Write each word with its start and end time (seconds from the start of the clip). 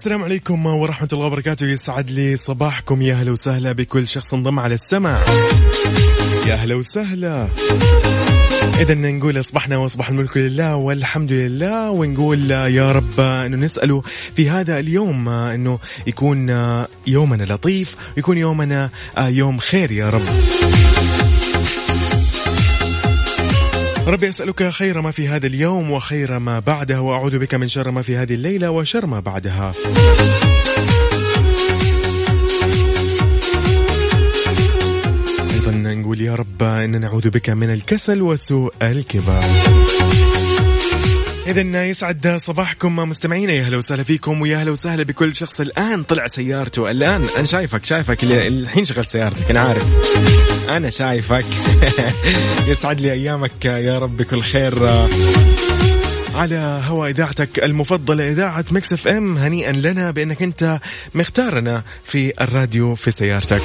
والسلام 0.00 0.24
عليكم 0.24 0.66
ورحمة 0.66 1.08
الله 1.12 1.26
وبركاته. 1.26 1.66
يسعد 1.66 2.10
لي 2.10 2.36
صباحكم. 2.36 3.02
يا 3.02 3.14
أهلا 3.14 3.30
وسهلا 3.30 3.72
بكل 3.72 4.08
شخص 4.08 4.34
انضم 4.34 4.58
على 4.58 4.74
السمع 4.74 5.24
يا 6.46 6.54
أهلا 6.54 6.74
وسهلا. 6.74 7.48
إذا 8.80 8.94
نقول 8.94 9.40
أصبحنا 9.40 9.76
وأصبح 9.76 10.08
الملك 10.08 10.36
لله 10.36 10.76
والحمد 10.76 11.32
لله 11.32 11.90
ونقول 11.90 12.50
يا 12.50 12.92
رب 12.92 13.20
أنه 13.20 13.56
نسأله 13.56 14.02
في 14.36 14.50
هذا 14.50 14.78
اليوم 14.78 15.28
أنه 15.28 15.78
يكون 16.06 16.48
يومنا 17.06 17.44
لطيف 17.44 17.96
ويكون 18.16 18.38
يومنا 18.38 18.90
يوم 19.18 19.58
خير 19.58 19.92
يا 19.92 20.10
رب. 20.10 20.22
ربي 24.10 24.28
أسألك 24.28 24.68
خير 24.68 25.00
ما 25.00 25.10
في 25.10 25.28
هذا 25.28 25.46
اليوم 25.46 25.90
وخير 25.90 26.38
ما 26.38 26.58
بعده 26.58 27.00
وأعوذ 27.00 27.38
بك 27.38 27.54
من 27.54 27.68
شر 27.68 27.90
ما 27.90 28.02
في 28.02 28.16
هذه 28.16 28.34
الليلة 28.34 28.70
وشر 28.70 29.06
ما 29.06 29.20
بعدها. 29.20 29.72
أيضا 35.52 35.70
نقول 35.72 36.20
يا 36.20 36.34
رب 36.34 36.62
إن 36.62 37.00
نعوذ 37.00 37.30
بك 37.30 37.50
من 37.50 37.70
الكسل 37.72 38.22
وسوء 38.22 38.72
الكبر 38.82 39.40
إذا 41.50 41.86
يسعد 41.86 42.36
صباحكم 42.36 42.96
مستمعينا 42.96 43.52
يا 43.52 43.62
أهلا 43.62 43.76
وسهلا 43.76 44.02
فيكم 44.02 44.40
ويا 44.40 44.56
أهلا 44.56 44.70
وسهلا 44.70 45.02
بكل 45.02 45.34
شخص 45.34 45.60
الآن 45.60 46.02
طلع 46.02 46.26
سيارته. 46.26 46.90
الآن 46.90 47.26
أنا 47.36 47.46
شايفك 47.46 47.84
شايفك 47.84 48.24
الحين 48.24 48.84
شغلت 48.84 49.08
سيارتك 49.08 49.50
أنا 49.50 49.60
عارف. 49.60 49.84
أنا 50.68 50.90
شايفك. 50.90 51.44
يسعد 52.70 53.00
لي 53.00 53.12
أيامك 53.12 53.64
يا 53.64 53.98
رب 53.98 54.16
بكل 54.16 54.42
خير. 54.42 54.88
على 56.34 56.82
هوا 56.86 57.06
إذاعتك 57.06 57.64
المفضلة 57.64 58.30
إذاعة 58.30 58.64
Mix 58.70 58.92
FM 58.92 59.38
هنيئا 59.38 59.72
لنا 59.72 60.10
بأنك 60.10 60.42
أنت 60.42 60.80
مختارنا 61.14 61.82
في 62.02 62.32
الراديو 62.40 62.94
في 62.94 63.10
سيارتك. 63.10 63.62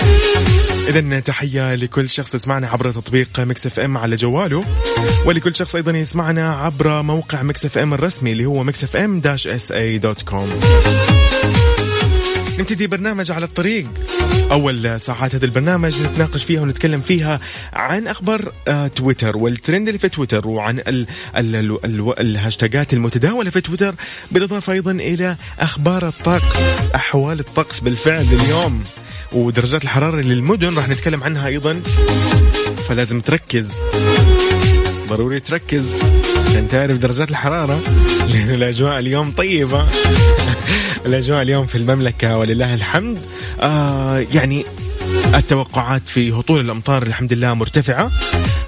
اذا 0.88 1.20
تحية 1.20 1.76
لكل 1.76 2.10
شخص 2.10 2.36
يسمعنا 2.36 2.68
عبر 2.68 2.92
تطبيق 2.92 3.40
Mix 3.40 3.66
FM 3.66 3.98
على 3.98 4.16
جواله 4.16 4.64
ولكل 5.26 5.56
شخص 5.56 5.76
أيضا 5.76 5.92
يسمعنا 5.92 6.54
عبر 6.54 7.02
موقع 7.02 7.44
Mix 7.44 7.66
FM 7.66 7.94
الرسمي 7.94 8.32
اللي 8.32 8.46
هو 8.46 8.64
Mix 8.64 8.84
FM 8.84 9.20
dash 9.20 9.48
SA 9.48 9.72
dot 9.72 10.22
com. 10.22 10.50
نبتدي 12.60 12.88
برنامج 12.88 13.32
على 13.32 13.46
الطريق. 13.46 13.88
أول 14.52 15.00
ساعات 15.00 15.36
هذا 15.36 15.46
البرنامج 15.46 16.04
نتناقش 16.04 16.44
فيها 16.44 16.62
ونتكلم 16.62 17.02
فيها 17.02 17.40
عن 17.74 18.08
أخبار 18.08 18.52
آه 18.68 18.88
تويتر 18.88 19.38
والترند 19.38 19.88
اللي 19.88 20.00
في 20.00 20.10
تويتر 20.10 20.48
وعن 20.48 20.80
ال 20.80 21.08
ال 21.38 21.56
ال 21.56 21.86
ال 21.86 22.20
الهاشتاجات 22.20 22.94
المتداولة 22.94 23.50
في 23.50 23.62
تويتر 23.62 23.96
بالإضافة 24.32 24.74
أيضا 24.74 24.92
إلى 24.92 25.36
أخبار 25.60 26.08
الطقس 26.08 26.90
أحوال 26.96 27.40
الطقس 27.40 27.80
بالفعل 27.80 28.26
اليوم. 28.34 28.84
ودرجات 29.36 29.84
الحرارة 29.84 30.22
للمدن 30.22 30.76
راح 30.76 30.90
نتكلم 30.90 31.24
عنها 31.24 31.48
أيضا. 31.48 31.82
فلازم 32.88 33.22
تركز. 33.22 33.72
ضروري 35.10 35.40
تركز 35.40 36.04
عشان 36.48 36.68
تعرف 36.68 36.98
درجات 36.98 37.30
الحرارة. 37.30 37.80
لأن 38.34 38.50
الأجواء 38.50 39.00
اليوم 39.00 39.32
طيبة. 39.32 39.86
الأجواء 41.06 41.42
اليوم 41.42 41.66
في 41.66 41.78
المملكة 41.78 42.38
ولله 42.38 42.74
الحمد. 42.74 43.20
آه 43.62 44.26
يعني 44.34 44.66
التوقعات 45.36 46.02
في 46.06 46.32
هطول 46.32 46.60
الأمطار 46.60 47.04
الحمد 47.04 47.34
لله 47.34 47.54
مرتفعة. 47.54 48.12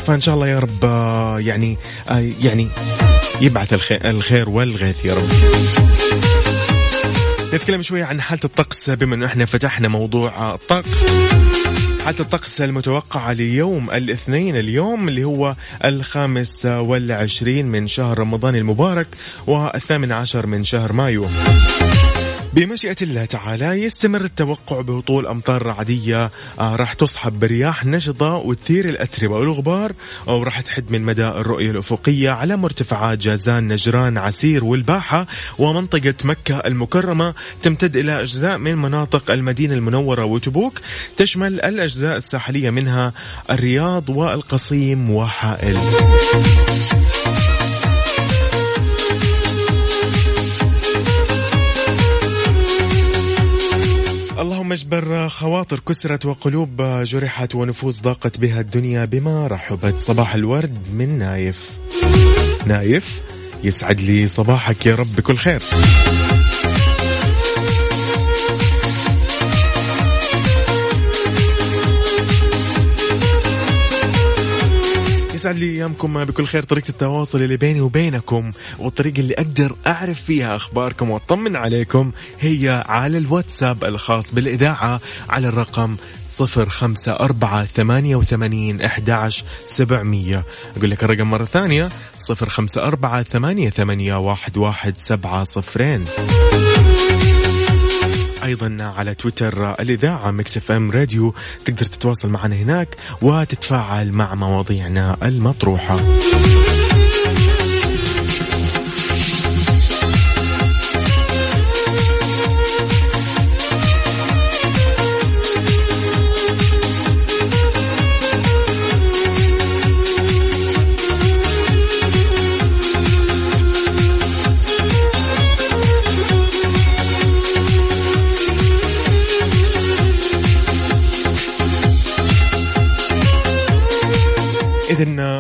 فإن 0.08 0.22
شاء 0.22 0.36
الله 0.36 0.48
يا 0.48 0.60
رب 0.60 0.86
آه 0.86 1.40
يعني 1.40 1.78
آه 2.10 2.30
يعني 2.42 2.68
يبعث 3.42 3.92
الخير 4.06 4.50
والغيث 4.50 5.06
يا 5.06 5.14
رب. 5.14 5.30
نتكلم 7.54 7.82
شوية 7.82 8.04
عن 8.04 8.22
حالة 8.22 8.42
الطقس 8.46 8.90
بما 8.90 9.16
أنه 9.16 9.26
إحنا 9.26 9.46
فتحنا 9.46 9.88
موضوع 9.88 10.54
الطقس. 10.54 11.08
حالة 12.06 12.20
الطقس 12.20 12.62
المتوقعة 12.62 13.34
ليوم 13.34 13.92
الاثنين 13.92 14.56
اليوم 14.56 15.08
اللي 15.08 15.24
هو 15.24 15.56
الخامس 15.86 16.66
والعشرين 16.66 17.66
من 17.66 17.88
شهر 17.88 18.20
رمضان 18.20 18.56
المبارك 18.56 19.08
والثامن 19.48 20.12
عشر 20.12 20.46
من 20.46 20.64
شهر 20.64 20.94
مايو. 20.94 21.26
بمشيئة 22.54 22.96
الله 23.02 23.26
تعالى 23.26 23.84
يستمر 23.84 24.22
التوقع 24.22 24.82
بهطول 24.82 25.28
أمطار 25.28 25.66
رعدية 25.66 26.30
آه 26.60 26.76
راح 26.76 26.94
تصحب 26.94 27.40
برياح 27.40 27.86
نشطة 27.86 28.36
وتثير 28.36 28.90
الأتربة 28.90 29.36
والغبار 29.36 29.94
وراح 30.28 30.62
تحد 30.62 30.92
من 30.92 31.02
مدى 31.02 31.28
الرؤية 31.28 31.72
الأفقية 31.72 32.30
على 32.30 32.58
مرتفعات 32.58 33.18
جازان 33.18 33.68
نجران 33.68 34.18
عسير 34.18 34.66
والباحة 34.66 35.28
ومنطقة 35.60 36.14
مكة 36.24 36.58
المكرمة 36.58 37.34
تمتد 37.64 37.98
إلى 37.98 38.22
أجزاء 38.22 38.58
من 38.58 38.76
مناطق 38.76 39.32
المدينة 39.32 39.74
المنورة 39.74 40.26
وتبوك 40.26 40.80
تشمل 41.18 41.62
الأجزاء 41.62 42.18
الساحلية 42.18 42.70
منها 42.70 43.14
الرياض 43.50 44.10
والقصيم 44.10 45.10
وحائل. 45.12 45.78
اللهم 54.68 54.80
اجبر 54.80 55.28
خواطر 55.28 55.80
كسرت 55.80 56.26
وقلوب 56.26 56.82
جرحت 57.04 57.56
ونفوس 57.56 58.02
ضاقت 58.02 58.40
بها 58.40 58.60
الدنيا 58.60 59.06
بما 59.06 59.48
رحبت. 59.48 60.00
صباح 60.00 60.36
الورد 60.36 60.78
من 60.94 61.18
نايف. 61.18 61.70
نايف 62.66 63.22
يسعد 63.64 64.02
لي 64.02 64.28
صباحك 64.28 64.86
يا 64.86 64.96
رب 64.96 65.16
بكل 65.16 65.38
خير. 65.38 65.62
يسعد 75.38 75.56
لي 75.56 75.70
أيامكم 75.70 76.26
بكل 76.26 76.46
خير. 76.46 76.64
طريقة 76.64 76.90
التواصل 76.90 77.42
اللي 77.42 77.58
بيني 77.58 77.82
وبينكم 77.82 78.52
والطريقة 78.80 79.20
اللي 79.20 79.34
أقدر 79.34 79.76
أعرف 79.88 80.22
فيها 80.22 80.56
أخباركم 80.56 81.10
وأطمن 81.10 81.56
عليكم 81.56 82.12
هي 82.40 82.84
على 82.88 83.18
الواتساب 83.18 83.84
الخاص 83.84 84.34
بالإذاعة 84.34 85.02
على 85.30 85.48
الرقم 85.48 85.96
صفر 86.28 86.70
خمسة 86.70 87.12
أربعة 87.12 87.66
ثمانية 87.66 88.16
وثمانين 88.16 88.82
أحداش 88.82 89.44
سبعمية. 89.68 90.46
أقول 90.78 90.92
لك 90.92 91.04
الرقم 91.04 91.30
مرة 91.30 91.46
ثانية 91.46 91.90
صفر 92.16 92.50
خمسة 92.50 92.84
أربعة 92.84 93.24
ثمانية 93.24 93.70
ثمانية 93.70 94.16
واحد 94.16 94.58
واحد 94.58 94.98
سبعة 94.98 95.44
صفرين. 95.44 96.06
أيضا 98.48 98.78
على 98.80 99.16
تويتر 99.16 99.74
الإذاعة 99.74 100.32
Mix 100.32 100.58
FM 100.58 100.92
Radio. 100.92 101.34
تقدر 101.66 101.86
تتواصل 101.86 102.30
معنا 102.30 102.56
هناك 102.56 102.98
وتتفاعل 103.22 104.12
مع 104.12 104.36
مواضيعنا 104.36 105.18
المطروحة. 105.24 106.00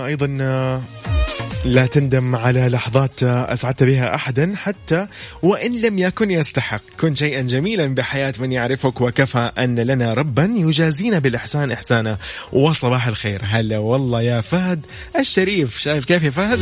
أيضا 0.07 0.37
آه، 0.41 0.81
لا 1.65 1.85
تندم 1.85 2.35
على 2.35 2.69
لحظات 2.69 3.23
أسعدت 3.23 3.83
بها 3.83 4.15
أحدا 4.15 4.53
حتى 4.55 5.07
وإن 5.41 5.81
لم 5.81 5.99
يكن 5.99 6.31
يستحق. 6.31 6.81
كن 6.99 7.15
شيئا 7.15 7.41
جميلا 7.41 7.85
بحياة 7.95 8.33
من 8.39 8.51
يعرفك 8.51 9.01
وكفى 9.01 9.51
أن 9.57 9.79
لنا 9.79 10.13
ربا 10.13 10.53
يجازينا 10.55 11.19
بالإحسان 11.19 11.71
إحسانا 11.71 12.17
وصباح 12.53 13.07
الخير. 13.07 13.41
هلا 13.43 13.77
والله 13.77 14.21
يا 14.21 14.41
فهد 14.41 14.85
الشريف. 15.19 15.77
شايف 15.77 16.05
كيف 16.05 16.23
يا 16.23 16.29
فهد؟ 16.29 16.59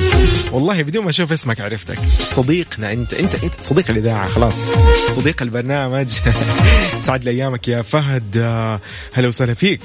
والله 0.51 0.83
بدون 0.83 1.03
ما 1.03 1.09
أشوف 1.09 1.31
اسمك 1.31 1.61
عرفتك. 1.61 1.99
صديقنا 2.35 2.91
أنت 2.91 3.13
أنت, 3.13 3.43
أنت 3.43 3.53
صديق 3.61 3.89
الإذاعة 3.89 4.27
خلاص. 4.27 4.55
صديق 5.15 5.41
البرنامج. 5.41 6.09
سعد 7.05 7.23
لي 7.23 7.31
أيامك 7.31 7.67
يا 7.67 7.81
فهد. 7.81 8.37
هلا 9.13 9.27
وسهلا 9.27 9.53
فيك. 9.53 9.81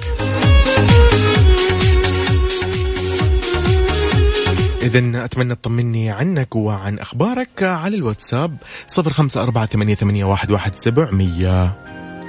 إذا 4.82 5.24
أتمنى 5.24 5.54
تطمني 5.54 6.10
عنك 6.10 6.56
وعن 6.56 6.98
أخبارك 6.98 7.62
على 7.62 7.96
الواتساب 7.96 8.56
صفر 8.86 9.12
خمسة 9.12 9.42
أربعة 9.42 9.66
ثمانية, 9.66 9.94
ثمانية 9.94 10.24
واحد, 10.24 10.50
واحد 10.50 10.74
سبعمية 10.74 11.72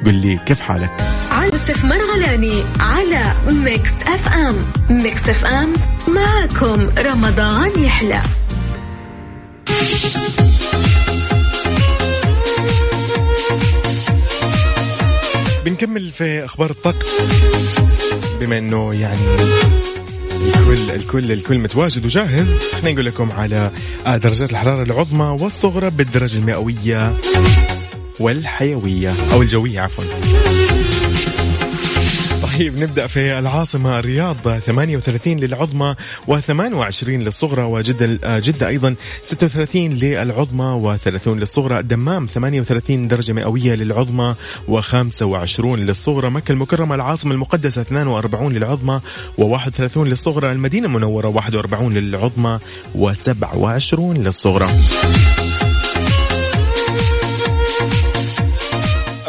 قل 0.06 0.14
لي 0.14 0.38
كيف 0.38 0.60
حالك؟ 0.60 1.22
يوسف 1.62 1.86
مرغلاني 1.86 2.64
على 2.80 3.32
Mix 3.50 4.02
FM. 4.02 4.56
Mix 4.90 5.30
FM 5.30 5.74
معكم 6.08 6.90
رمضان 6.98 7.84
يحلى. 7.84 8.22
بنكمل 15.66 16.12
في 16.12 16.46
أخبار 16.46 16.70
الطقس. 16.70 17.08
بما 18.40 18.58
أنه 18.58 18.96
يعني 18.96 19.22
الكل 20.42 20.92
الكل 20.92 21.32
الكل 21.32 21.60
متواجد 21.60 22.06
وجاهز. 22.06 22.60
خلينا 22.60 22.92
نقول 22.92 23.06
لكم 23.06 23.32
على 23.32 23.72
آه، 24.06 24.18
درجات 24.18 24.52
الحرارة 24.52 24.84
العظمى 24.84 25.38
والصغرى 25.42 25.90
بالدرجة 25.90 26.38
المئوية 26.38 27.14
والحيوية 28.20 29.14
أو 29.34 29.42
الجوية 29.42 29.82
عفوا. 29.82 30.04
طيب 32.62 32.80
نبدأ 32.80 33.08
في 33.08 33.40
العاصمة 33.40 34.00
الرياض 34.00 34.36
38 34.60 35.40
للعظمى 35.40 35.96
و28 36.28 37.04
للصغرى 37.08 37.64
وجدة 37.64 38.40
جدة 38.40 38.68
أيضا 38.68 38.96
36 39.22 39.82
للعظمى 39.90 40.98
و30 40.98 41.28
للصغرى 41.28 41.80
الدمام 41.80 42.26
38 42.26 43.08
درجة 43.08 43.34
مئوية 43.34 43.76
للعظمى 43.76 44.36
و25 44.68 45.66
للصغرى 45.66 46.30
مكة 46.30 46.52
المكرمة 46.52 46.96
العاصمة 46.96 47.34
المقدسة 47.34 47.82
42 47.82 48.54
للعظمى 48.54 49.00
و31 49.42 49.98
للصغرى 49.98 50.52
المدينة 50.52 50.88
المنورة 50.88 51.28
41 51.28 51.94
للعظمى 51.94 52.60
و27 52.96 54.00
للصغرى. 54.00 54.68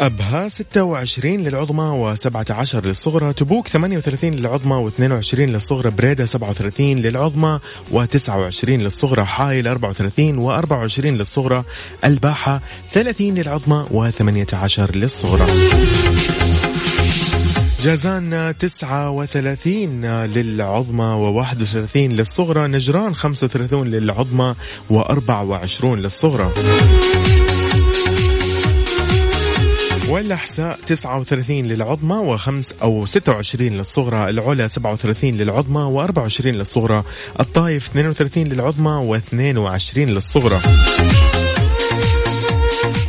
أبها 0.05 0.47
26 0.49 1.37
للعظمى 1.37 2.15
و17 2.15 2.75
للصغرى 2.75 3.33
تبوك 3.33 3.67
38 3.67 4.33
للعظمى 4.33 4.89
و22 4.89 5.39
للصغرى 5.39 5.91
بريدة 5.91 6.25
37 6.25 6.95
للعظمى 6.95 7.59
و29 7.93 8.69
للصغرى 8.69 9.25
حايل 9.25 9.67
34 9.67 10.41
و24 10.41 10.99
للصغرى 10.99 11.63
الباحة 12.05 12.61
30 12.93 13.35
للعظمى 13.35 13.85
و18 13.91 14.79
للصغرى. 14.95 15.45
جازان 17.81 18.55
39 18.59 20.05
للعظمى 20.25 21.43
و31 21.45 21.97
للصغرى 21.97 22.67
نجران 22.67 23.15
35 23.15 23.87
للعظمى 23.87 24.55
و24 24.89 25.83
للصغرى. 25.83 26.51
والأحساء 30.13 30.79
39 30.87 31.61
للعظمى 31.61 32.15
وخمس 32.15 32.75
أو 32.81 33.05
26 33.05 33.67
للصغرى 33.67 34.29
العلا 34.29 34.67
37 34.67 35.31
للعظمى 35.31 36.07
و24 36.07 36.45
للصغرى 36.45 37.03
الطايف 37.39 37.89
32 37.89 38.43
للعظمى 38.43 39.19
و22 39.19 39.97
للصغرى. 39.97 40.59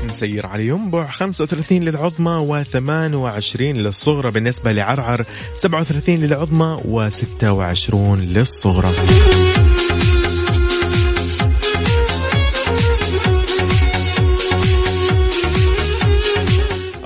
نسير 0.04 0.46
على 0.46 0.66
ينبع 0.66 1.10
35 1.10 1.82
للعظمى 1.82 2.64
و28 2.64 3.60
للصغرى. 3.60 4.30
بالنسبة 4.30 4.72
لعرعر 4.72 5.24
37 5.54 6.20
للعظمى 6.20 6.78
و26 6.84 7.94
للصغرى. 8.18 8.88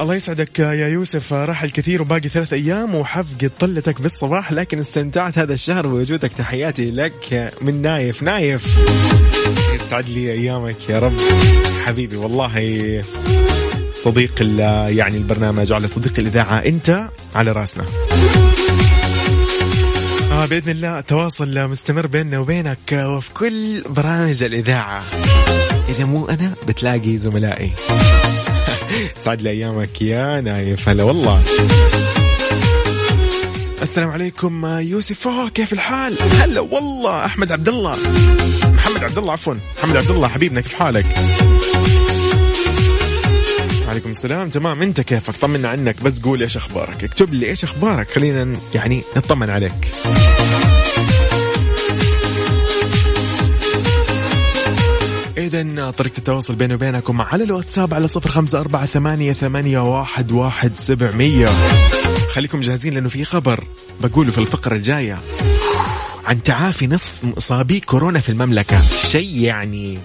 الله 0.08 0.16
يسعدك 0.16 0.58
يا 0.58 0.88
يوسف. 0.88 1.32
راح 1.32 1.62
الكثير 1.62 2.02
وباقي 2.02 2.28
ثلاث 2.28 2.52
أيام 2.52 2.94
وحفقد 2.94 3.50
طلتك 3.60 4.00
بالصباح 4.00 4.52
لكن 4.52 4.80
استمتعت 4.80 5.38
هذا 5.38 5.54
الشهر 5.54 5.86
بوجودك. 5.86 6.32
تحياتي 6.32 6.90
لك 6.90 7.52
من 7.62 7.82
نايف. 7.82 8.22
نايف 8.22 8.78
يسعد 9.74 10.08
لي 10.08 10.32
أيامك 10.32 10.90
يا 10.90 10.98
رب. 10.98 11.12
حبيبي 11.86 12.16
والله 12.16 13.02
صديق 13.92 14.42
يعني 14.88 15.16
البرنامج 15.16 15.72
على 15.72 15.88
صديق 15.88 16.12
الإذاعة 16.18 16.56
أنت 16.56 17.08
على 17.34 17.52
راسنا. 17.52 17.84
آه 20.32 20.46
بإذن 20.46 20.70
الله 20.70 20.98
التواصل 20.98 21.68
مستمر 21.68 22.06
بيننا 22.06 22.38
وبينك 22.38 22.92
وفي 22.92 23.30
كل 23.34 23.82
برامج 23.88 24.42
الإذاعة. 24.42 25.02
إذا 25.88 26.04
مو 26.04 26.26
أنا 26.26 26.54
بتلاقي 26.68 27.18
زملائي. 27.18 27.70
سعد 29.16 29.42
لي 29.42 29.50
ايامك 29.50 30.02
يا 30.02 30.40
نايف 30.40 30.88
هلا 30.88 31.04
والله. 31.04 31.42
السلام 33.82 34.10
عليكم 34.10 34.66
يوسف 34.66 35.28
أوه 35.28 35.48
كيف 35.48 35.72
الحال؟ 35.72 36.16
هلا 36.40 36.60
والله 36.60 37.24
أحمد 37.24 37.52
عبد 37.52 37.68
الله. 37.68 37.96
محمد 38.64 39.04
عبد 39.04 39.18
الله 39.18 39.32
عفوا. 39.32 39.54
محمد 39.78 39.96
عبد 39.96 40.10
الله 40.10 40.28
حبيبنا 40.28 40.60
كيف 40.60 40.74
حالك؟ 40.74 41.06
وعليكم 43.86 44.10
السلام 44.10 44.48
تمام. 44.48 44.82
أنت 44.82 45.00
كيفك؟ 45.00 45.34
طمنا 45.34 45.68
عنك 45.68 46.02
بس 46.02 46.20
قول 46.20 46.42
إيش 46.42 46.56
أخبارك. 46.56 47.04
اكتب 47.04 47.34
لي 47.34 47.46
إيش 47.46 47.64
أخبارك. 47.64 48.10
خلينا 48.10 48.56
يعني 48.74 49.02
نطمن 49.16 49.50
عليك. 49.50 49.90
إذا 55.48 55.90
طريقة 55.90 56.18
التواصل 56.18 56.54
بيني 56.54 56.74
وبينكم 56.74 57.20
على 57.22 57.44
الواتساب 57.44 57.94
على 57.94 58.08
صفر 58.08 58.30
خمسة 58.30 58.60
أربعة 58.60 58.86
ثمانية, 58.86 59.32
ثمانية 59.32 59.78
واحد, 59.78 60.32
واحد 60.32 60.72
سبعمية. 60.80 61.48
خليكم 62.32 62.60
جاهزين 62.60 62.94
لأنه 62.94 63.08
في 63.08 63.24
خبر 63.24 63.64
بقوله 64.00 64.30
في 64.30 64.38
الفقرة 64.38 64.74
الجاية. 64.74 65.18
عن 66.24 66.42
تعافي 66.42 66.86
نصف 66.86 67.12
مصابي 67.36 67.80
كورونا 67.80 68.20
في 68.20 68.28
المملكة. 68.28 68.82
شيء 68.82 69.38
يعني 69.38 69.98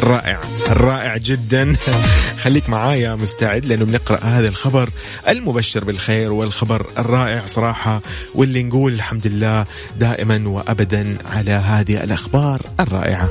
رائع 0.00 0.40
رائع 0.68 1.16
جدا. 1.16 1.76
خليك 2.42 2.68
معايا 2.68 3.14
مستعد 3.14 3.66
لأنه 3.66 3.84
بنقرأ 3.84 4.24
هذا 4.24 4.48
الخبر 4.48 4.90
المبشر 5.28 5.84
بالخير 5.84 6.32
والخبر 6.32 6.86
الرائع 6.98 7.46
صراحة 7.46 8.00
واللي 8.34 8.62
نقول 8.62 8.92
الحمد 8.92 9.26
لله 9.26 9.64
دائما 9.98 10.48
وابدا 10.48 11.16
على 11.26 11.52
هذه 11.52 12.04
الأخبار 12.04 12.60
الرائعة. 12.80 13.30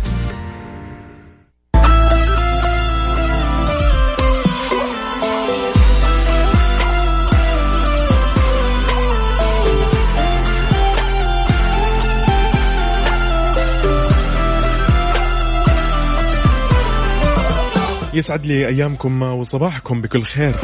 يسعد 18.13 18.45
لي 18.45 18.67
أيامكم 18.67 19.21
وصباحكم 19.21 20.01
بكل 20.01 20.23
خير. 20.23 20.55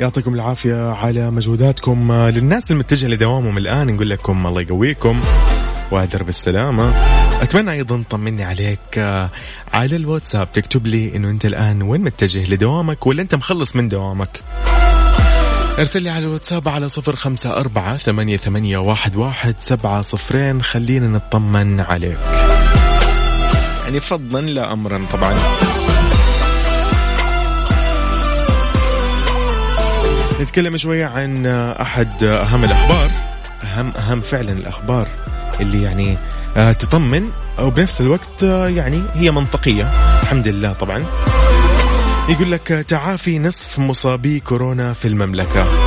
يعطيكم 0.00 0.34
العافية 0.34 0.90
على 0.90 1.30
مجهوداتكم. 1.30 2.12
للناس 2.12 2.70
المتجهة 2.70 3.08
لدوامهم 3.08 3.58
الآن 3.58 3.86
نقول 3.86 4.10
لكم 4.10 4.46
الله 4.46 4.60
يقويكم 4.60 5.20
وادر 5.90 6.22
بالسلامة 6.22 6.92
أتمنى 7.42 7.70
أيضا 7.70 8.02
طمني 8.10 8.44
عليك. 8.44 8.78
آه، 8.98 9.30
على 9.74 9.96
الواتساب 9.96 10.52
تكتب 10.52 10.86
لي 10.86 11.16
أنه 11.16 11.30
أنت 11.30 11.46
الآن 11.46 11.82
وين 11.82 12.00
متجه 12.00 12.50
لدوامك 12.50 13.06
ولا 13.06 13.22
أنت 13.22 13.34
مخلص 13.34 13.76
من 13.76 13.88
دوامك. 13.88 14.40
أرسل 15.78 16.02
لي 16.02 16.10
على 16.10 16.24
الواتساب 16.24 16.68
على 16.68 16.88
صفر 16.88 17.16
خمسة 17.16 17.56
أربعة 17.56 17.96
ثمانية, 17.96 18.36
ثمانية 18.36 18.78
واحد, 18.78 19.16
واحد 19.16 19.54
سبعة 19.58 20.00
صفرين. 20.00 20.62
خلينا 20.62 21.08
نطمن 21.08 21.80
عليك. 21.80 22.18
يعني 23.84 24.00
فضلا 24.00 24.46
لا 24.46 24.72
أمرا 24.72 25.00
طبعا. 25.12 25.34
نتكلم 30.42 30.76
شوية 30.76 31.06
عن 31.06 31.46
أحد 31.46 32.24
أهم 32.24 32.64
الأخبار 32.64 33.10
أهم 33.62 33.92
أهم 33.96 34.20
فعلا 34.20 34.52
الأخبار 34.52 35.06
اللي 35.60 35.82
يعني 35.82 36.16
آه، 36.56 36.72
تطمن 36.72 37.30
وبنفس 37.58 38.00
الوقت 38.00 38.44
آه، 38.44 38.68
يعني 38.68 39.02
هي 39.14 39.30
منطقية. 39.30 39.90
الحمد 40.22 40.48
لله 40.48 40.72
طبعا. 40.72 41.04
يقول 42.28 42.52
لك 42.52 42.66
تعافي 42.88 43.38
نصف 43.38 43.78
مصابي 43.78 44.40
كورونا 44.40 44.92
في 44.92 45.08
المملكة. 45.08 45.81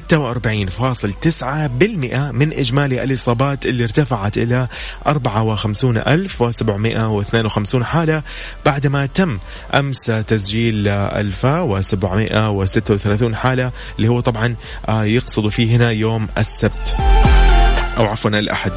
من 2.31 2.53
إجمالي 2.53 3.03
الإصابات 3.03 3.65
اللي 3.65 3.83
ارتفعت 3.83 4.37
إلى 4.37 4.67
54 5.07 5.82
50752 5.91 7.83
حالة 7.83 8.23
بعدما 8.65 9.05
تم 9.05 9.39
أمس 9.73 10.05
تسجيل 10.05 10.87
1736 10.87 13.35
حالة 13.35 13.71
اللي 13.97 14.07
هو 14.07 14.19
طبعا 14.19 14.55
آه، 14.89 15.03
يقصد 15.03 15.47
فيه 15.47 15.75
هنا 15.75 15.91
يوم 15.91 16.27
السبت. 16.37 16.95
أو 17.97 18.05
عفوا 18.05 18.31
الأحد. 18.31 18.71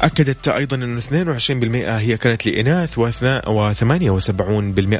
أكدت 0.00 0.48
أيضا 0.48 0.76
أنه 0.76 1.00
22% 1.00 1.12
هي 1.88 2.16
كانت 2.16 2.46
لإناث 2.46 2.98
و78% 2.98 3.00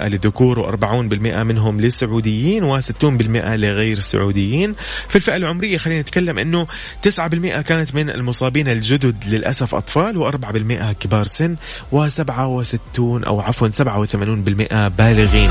للذكور 0.04 0.72
و40% 0.72 1.36
منهم 1.36 1.80
للسعوديين 1.80 2.80
و60% 2.80 3.04
لغير 3.46 3.96
السعوديين. 3.96 4.74
في 5.08 5.16
الفئة 5.16 5.36
العمرية 5.36 5.78
خلينا 5.78 6.00
نتكلم 6.00 6.38
أنه 6.38 6.66
9% 7.08 7.60
كانت 7.60 7.94
من 7.94 8.10
المصابين 8.10 8.68
الجدد 8.68 9.24
للأسف 9.26 9.74
أطفال 9.74 10.32
و4% 10.32 10.92
كبار 10.92 11.26
سن 11.26 11.56
و67 11.92 12.98
أو 12.98 13.40
عفوا 13.40 13.68
87% 13.68 14.88
بالغين. 14.88 15.50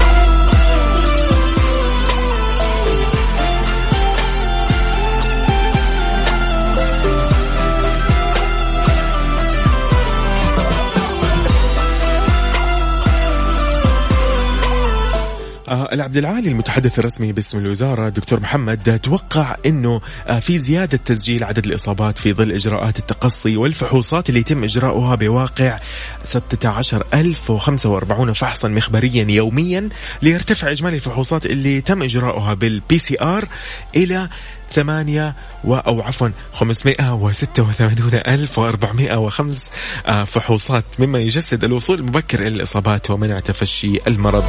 العبد 15.93 16.17
العالي 16.17 16.49
المتحدث 16.49 16.99
الرسمي 16.99 17.31
باسم 17.31 17.57
الوزارة 17.57 18.09
دكتور 18.09 18.39
محمد 18.39 18.99
توقع 18.99 19.55
إنه 19.65 20.01
آه 20.27 20.39
في 20.39 20.57
زيادة 20.57 20.99
تسجيل 21.05 21.43
عدد 21.43 21.65
الإصابات 21.65 22.17
في 22.17 22.33
ظل 22.33 22.51
إجراءات 22.51 22.99
التقصي 22.99 23.57
والفحوصات 23.57 24.29
اللي 24.29 24.39
يتم 24.39 24.63
إجراؤها 24.63 25.15
بواقع 25.15 25.79
16045 26.23 28.33
فحصا 28.33 28.67
مخبريا 28.67 29.25
يوميا 29.29 29.89
ليرتفع 30.21 30.71
إجمالي 30.71 30.95
الفحوصات 30.95 31.45
اللي 31.45 31.81
تم 31.81 32.03
إجراؤها 32.03 32.53
بال 32.53 32.97
PCR 32.97 33.47
إلى 33.95 34.29
ثمانية 34.71 35.35
و 35.63 35.75
أو 35.75 36.01
عفوا 36.01 36.29
خمسمائة 36.53 37.13
وستة 37.13 37.63
وثمانون 37.63 38.13
ألف 38.13 38.59
وأربعمائة 38.59 39.17
وخمس 39.17 39.71
آه، 40.05 40.23
فحوصات 40.23 40.85
مما 40.99 41.19
يجسد 41.19 41.63
الوصول 41.63 41.99
المبكر 41.99 42.39
إلى 42.39 42.47
الإصابات 42.47 43.11
ومنع 43.11 43.39
تفشي 43.39 43.99
المرض. 44.07 44.43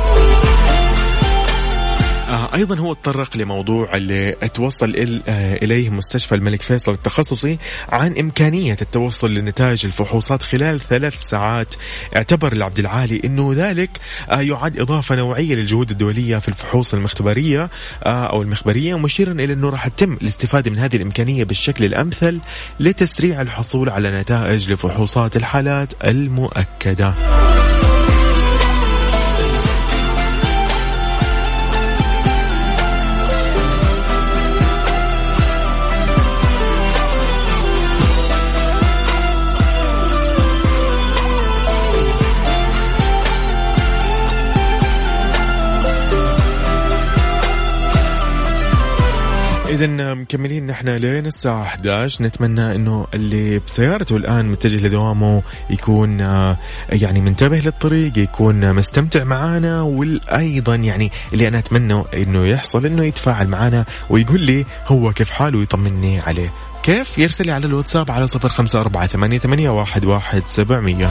أيضا 2.58 2.78
هو 2.78 2.92
تطرق 2.92 3.36
لموضوع 3.36 3.94
اللي 3.94 4.32
توصل 4.32 5.20
آه 5.28 5.54
إليه 5.56 5.90
مستشفى 5.90 6.34
الملك 6.34 6.62
فيصل 6.62 6.92
التخصصي 6.92 7.58
عن 7.88 8.18
إمكانية 8.18 8.76
التوصل 8.82 9.34
لنتائج 9.34 9.86
الفحوصات 9.86 10.42
خلال 10.42 10.80
ثلاث 10.80 11.14
ساعات 11.22 11.74
اعتبر 12.16 12.52
العبد 12.52 12.78
العالي 12.78 13.20
إنه 13.24 13.52
ذلك 13.54 13.90
آه 14.30 14.40
يعد 14.40 14.80
إضافة 14.80 15.14
نوعية 15.14 15.54
للجهود 15.54 15.90
الدولية 15.90 16.38
في 16.38 16.48
الفحوص 16.48 16.94
المختبرية 16.94 17.70
آه 18.04 18.26
أو 18.26 18.42
المخبرية 18.42 18.98
مشيرا 18.98 19.32
إلى 19.32 19.52
أنه 19.52 19.70
راح 19.70 19.88
تتم 19.88 20.12
الاستفادة 20.12 20.70
من 20.70 20.78
هذه 20.78 20.96
الإمكانية 20.96 21.44
بالشكل 21.44 21.84
الأمثل 21.84 22.40
لتسريع 22.80 23.40
الحصول 23.40 23.88
على 23.88 24.10
نتائج 24.10 24.72
لفحوصات 24.72 25.36
الحالات 25.36 25.92
المؤكدة. 26.04 27.14
إذا 49.68 50.14
مكملين 50.14 50.66
نحن 50.66 50.88
لين 50.88 51.26
الساعة 51.26 51.62
11 51.62 52.24
نتمنى 52.24 52.74
إنه 52.74 53.06
اللي 53.14 53.58
بسيارته 53.58 54.16
الآن 54.16 54.46
متجه 54.46 54.86
لدوامه 54.86 55.42
يكون 55.70 56.20
آه، 56.20 56.56
يعني 56.88 57.20
منتبه 57.20 57.58
للطريق 57.58 58.18
يكون 58.18 58.72
مستمتع 58.74 59.24
معانا 59.24 59.82
والأيضا 59.82 60.74
يعني 60.74 61.12
اللي 61.32 61.48
أنا 61.48 61.58
أتمنى 61.58 62.04
إنه 62.14 62.46
يحصل 62.46 62.86
إنه 62.86 63.04
يتفاعل 63.04 63.48
معانا 63.48 63.84
ويقول 64.10 64.40
لي 64.40 64.64
هو 64.86 65.12
كيف 65.12 65.30
حاله 65.30 65.58
ويطمني 65.58 66.20
عليه. 66.20 66.52
كيف؟ 66.82 67.18
يرسل 67.18 67.46
لي 67.46 67.52
على 67.52 67.66
الواتساب 67.66 68.10
على 68.10 68.26
صفر 68.26 68.48
خمسة 68.48 68.80
أربعة 68.80 69.06
ثمانية 69.06 69.70
واحد, 69.70 70.04
واحد 70.04 70.42
سبعمية. 70.46 71.10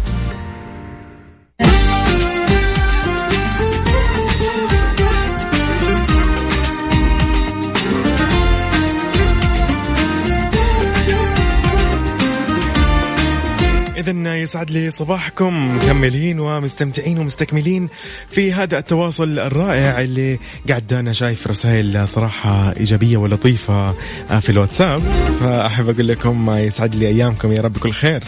إذا 14.01 14.37
يسعد 14.37 14.71
لي 14.71 14.91
صباحكم 14.91 15.75
مكملين 15.75 16.39
ومستمتعين 16.39 17.19
ومستكملين 17.19 17.89
في 18.27 18.53
هذا 18.53 18.77
التواصل 18.77 19.39
الرائع 19.39 20.01
اللي 20.01 20.39
قاعد 20.69 20.93
أنا 20.93 21.13
شايف 21.13 21.47
رسائل 21.47 22.07
صراحة 22.07 22.73
إيجابية 22.77 23.17
ولطيفة 23.17 23.91
في 24.39 24.49
الواتساب. 24.49 24.99
فأحب 25.39 25.89
أقول 25.89 26.07
لكم 26.07 26.51
يسعد 26.51 26.95
لي 26.95 27.07
أيامكم 27.07 27.51
يا 27.51 27.61
رب 27.61 27.77
كل 27.77 27.91
خير. 27.91 28.23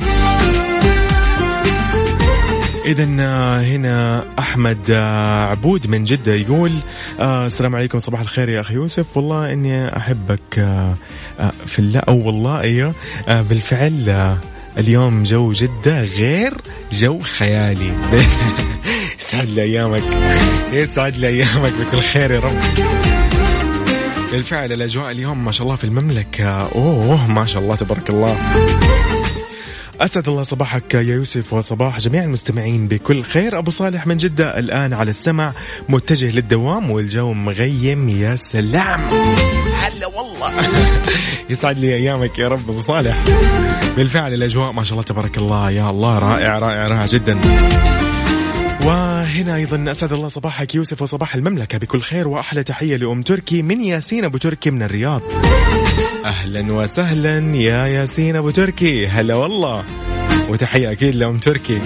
إذا 2.85 3.03
هنا 3.61 4.23
أحمد 4.39 4.77
آه، 4.89 5.45
عبود 5.45 5.87
من 5.87 6.03
جدة 6.03 6.33
يقول 6.33 6.71
آه، 7.19 7.45
السلام 7.45 7.75
عليكم 7.75 7.99
صباح 7.99 8.21
الخير 8.21 8.49
يا 8.49 8.61
أخي 8.61 8.73
يوسف. 8.73 9.17
والله 9.17 9.53
إني 9.53 9.97
أحبك 9.97 10.59
آه، 10.59 10.93
آه، 11.39 11.51
في 11.65 11.79
الله 11.79 11.99
أو 11.99 12.27
والله 12.27 12.61
أيوه 12.61 12.93
آه، 13.27 13.41
بالفعل 13.41 14.09
آه، 14.09 14.37
اليوم 14.77 15.23
جو 15.23 15.51
جدة 15.51 16.03
غير 16.03 16.53
جو 16.91 17.19
خيالي. 17.19 17.93
يسعد 19.19 19.49
لي 19.49 19.61
أيامك 19.61 20.03
يسعد 20.73 21.17
لي 21.17 21.27
أيامك 21.27 21.73
بكل 21.73 21.99
خير 21.99 22.31
يا 22.31 22.39
رب. 22.39 22.59
بالفعل 24.31 24.73
الأجواء 24.73 25.11
اليوم 25.11 25.45
ما 25.45 25.51
شاء 25.51 25.63
الله 25.63 25.75
في 25.75 25.83
المملكة. 25.83 26.45
أوه 26.75 27.27
ما 27.27 27.45
شاء 27.45 27.63
الله 27.63 27.75
تبارك 27.75 28.09
الله. 28.09 28.37
أسعد 30.01 30.29
الله 30.29 30.43
صباحك 30.43 30.93
يا 30.93 31.01
يوسف 31.01 31.53
وصباح 31.53 31.99
جميع 31.99 32.23
المستمعين. 32.23 32.87
بكل 32.87 33.23
خير 33.23 33.57
أبو 33.57 33.71
صالح 33.71 34.07
من 34.07 34.17
جدة 34.17 34.59
الآن 34.59 34.93
على 34.93 35.09
السمع 35.09 35.53
متجه 35.89 36.35
للدوام 36.35 36.91
والجو 36.91 37.33
مغيم 37.33 38.09
يا 38.09 38.35
سلام. 38.35 39.09
هلا 39.83 40.07
والله. 40.07 40.51
يسعد 41.49 41.77
لي 41.77 41.95
أيامك 41.95 42.39
يا 42.39 42.47
رب 42.47 42.69
أبو 42.69 42.81
صالح. 42.81 43.23
بالفعل 43.95 44.33
الأجواء 44.33 44.71
ما 44.71 44.83
شاء 44.83 44.91
الله 44.91 45.03
تبارك 45.03 45.37
الله. 45.37 45.71
يا 45.71 45.89
الله 45.89 46.19
رائع 46.19 46.57
رائع 46.57 46.87
رائع 46.87 47.05
جدا. 47.05 47.39
وهنا 48.85 49.55
أيضا 49.55 49.91
أسعد 49.91 50.13
الله 50.13 50.27
صباحك 50.27 50.75
يوسف 50.75 51.01
وصباح 51.01 51.35
المملكة 51.35 51.77
بكل 51.77 52.01
خير. 52.01 52.27
وأحلى 52.27 52.63
تحية 52.63 52.95
لأم 52.95 53.21
تركي 53.21 53.61
من 53.61 53.83
ياسين 53.83 54.23
أبو 54.23 54.37
تركي 54.37 54.71
من 54.71 54.83
الرياض. 54.83 55.21
أهلا 56.25 56.73
وسهلا 56.73 57.55
يا 57.55 57.87
ياسين 57.87 58.35
أبو 58.35 58.49
تركي. 58.49 59.07
هلا 59.07 59.35
والله. 59.35 59.83
وتحية 60.49 60.91
أكيد 60.91 61.15
لأم 61.15 61.37
تركي. 61.37 61.79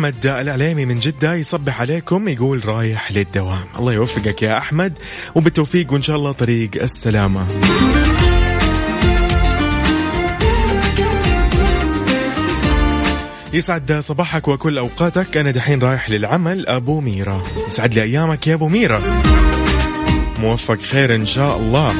أحمد 0.00 0.26
العليمي 0.26 0.84
من 0.84 0.98
جدة 0.98 1.34
يصبح 1.34 1.80
عليكم 1.80 2.28
يقول 2.28 2.68
رايح 2.68 3.12
للدوام. 3.12 3.64
الله 3.78 3.92
يوفقك 3.92 4.42
يا 4.42 4.58
أحمد 4.58 4.98
وبالتوفيق 5.34 5.92
وإن 5.92 6.02
شاء 6.02 6.16
الله 6.16 6.32
طريق 6.32 6.70
السلامة. 6.82 7.46
يسعد 13.52 13.98
صباحك 13.98 14.48
وكل 14.48 14.78
أوقاتك. 14.78 15.36
أنا 15.36 15.50
دحين 15.50 15.82
رايح 15.82 16.10
للعمل 16.10 16.66
أبو 16.66 17.00
ميرا. 17.00 17.42
يسعد 17.66 17.94
لي 17.94 18.02
أيامك 18.02 18.46
يا 18.46 18.54
أبو 18.54 18.68
ميرا. 18.68 19.00
موفق 20.38 20.80
خير 20.80 21.14
إن 21.14 21.26
شاء 21.26 21.56
الله. 21.56 21.94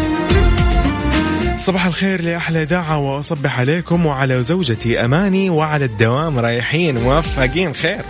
صباح 1.65 1.87
الخير 1.87 2.23
لأحلى 2.23 2.63
إذاعة 2.63 2.99
وأصبح 2.99 3.61
عليكم 3.61 4.07
وعلى 4.07 4.43
زوجتي 4.43 5.05
أماني 5.05 5.51
وعلى 5.51 5.85
الدوام 5.85 6.39
رايحين 6.39 6.99
موفقين. 7.03 7.75
خير. 7.75 8.01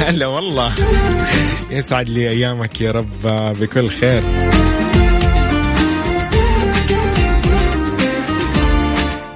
هلا 0.00 0.26
والله. 0.26 0.72
يسعد 1.70 2.08
لي 2.08 2.28
أيامك 2.30 2.80
يا 2.80 2.90
رب 2.90 3.26
بكل 3.60 3.88
خير. 3.88 4.22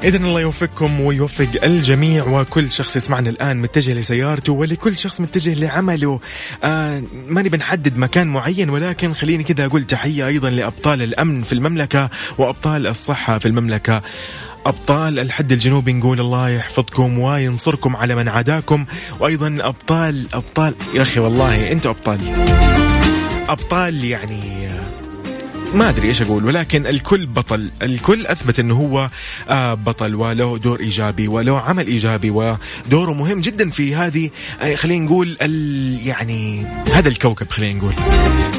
إذا 0.04 0.16
الله 0.16 0.40
يوفقكم 0.40 1.00
ويوفق 1.00 1.48
الجميع 1.64 2.24
وكل 2.28 2.72
شخص 2.72 2.96
يسمعنا 2.96 3.30
الآن 3.30 3.56
متجه 3.56 3.94
لسيارته 3.94 4.52
ولكل 4.52 4.96
شخص 4.96 5.20
متجه 5.20 5.54
لعمله. 5.54 6.20
آه 6.64 7.02
ماني 7.28 7.48
بنحدد 7.48 7.96
مكان 7.96 8.26
معين 8.26 8.70
ولكن 8.70 9.12
خليني 9.12 9.44
كذا 9.44 9.66
أقول 9.66 9.86
تحية 9.86 10.26
أيضا 10.26 10.50
لأبطال 10.50 11.02
الأمن 11.02 11.42
في 11.42 11.52
المملكة 11.52 12.10
وأبطال 12.38 12.86
الصحة 12.86 13.38
في 13.38 13.48
المملكة. 13.48 14.02
أبطال 14.66 15.18
الحد 15.18 15.52
الجنوبي 15.52 15.92
نقول 15.92 16.20
الله 16.20 16.48
يحفظكم 16.48 17.18
وينصركم 17.18 17.96
على 17.96 18.14
من 18.14 18.28
عاداكم 18.28 18.84
وأيضا 19.20 19.58
أبطال 19.60 20.26
أبطال 20.34 20.74
يا 20.94 21.02
أخي 21.02 21.20
والله 21.20 21.72
أنتوا 21.72 21.90
أبطال. 21.90 22.20
أبطال 23.48 24.04
يعني 24.04 24.68
ما 25.74 25.88
أدري 25.88 26.08
إيش 26.08 26.22
أقول 26.22 26.44
ولكن 26.44 26.86
الكل 26.86 27.26
بطل 27.26 27.70
الكل 27.82 28.26
أثبت 28.26 28.60
إنه 28.60 28.74
هو 28.74 29.10
آه 29.48 29.74
بطل 29.74 30.14
وله 30.14 30.58
دور 30.58 30.80
إيجابي 30.80 31.28
وله 31.28 31.60
عمل 31.60 31.86
إيجابي 31.86 32.30
ودوره 32.30 33.12
مهم 33.12 33.40
جدا 33.40 33.70
في 33.70 33.94
هذه 33.94 34.30
آه 34.62 34.74
خلينا 34.74 35.04
نقول 35.04 35.36
يعني 36.06 36.66
هذا 36.92 37.08
الكوكب 37.08 37.50
خلينا 37.50 37.78
نقول. 37.78 37.92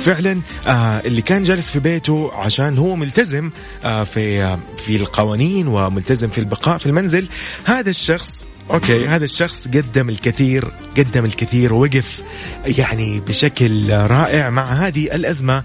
فعلا 0.04 0.41
آه 0.68 0.72
اللي 1.06 1.22
كان 1.22 1.44
جالس 1.44 1.72
في 1.72 1.80
بيته 1.80 2.32
عشان 2.34 2.78
هو 2.78 2.96
ملتزم 2.96 3.50
في 3.84 4.58
في 4.78 4.96
القوانين 4.96 5.68
وملتزم 5.68 6.30
في 6.30 6.38
البقاء 6.38 6.78
في 6.78 6.86
المنزل 6.86 7.30
هذا 7.65 7.89
الشخص 7.89 8.46
أوكي 8.71 9.08
هذا 9.08 9.23
الشخص 9.23 9.67
قدم 9.67 10.10
الكثير 10.10 10.71
قدم 10.97 11.25
الكثير 11.25 11.73
ووقف 11.73 12.21
يعني 12.65 13.19
بشكل 13.19 13.93
رائع 13.93 14.49
مع 14.49 14.73
هذه 14.73 15.15
الأزمة 15.15 15.63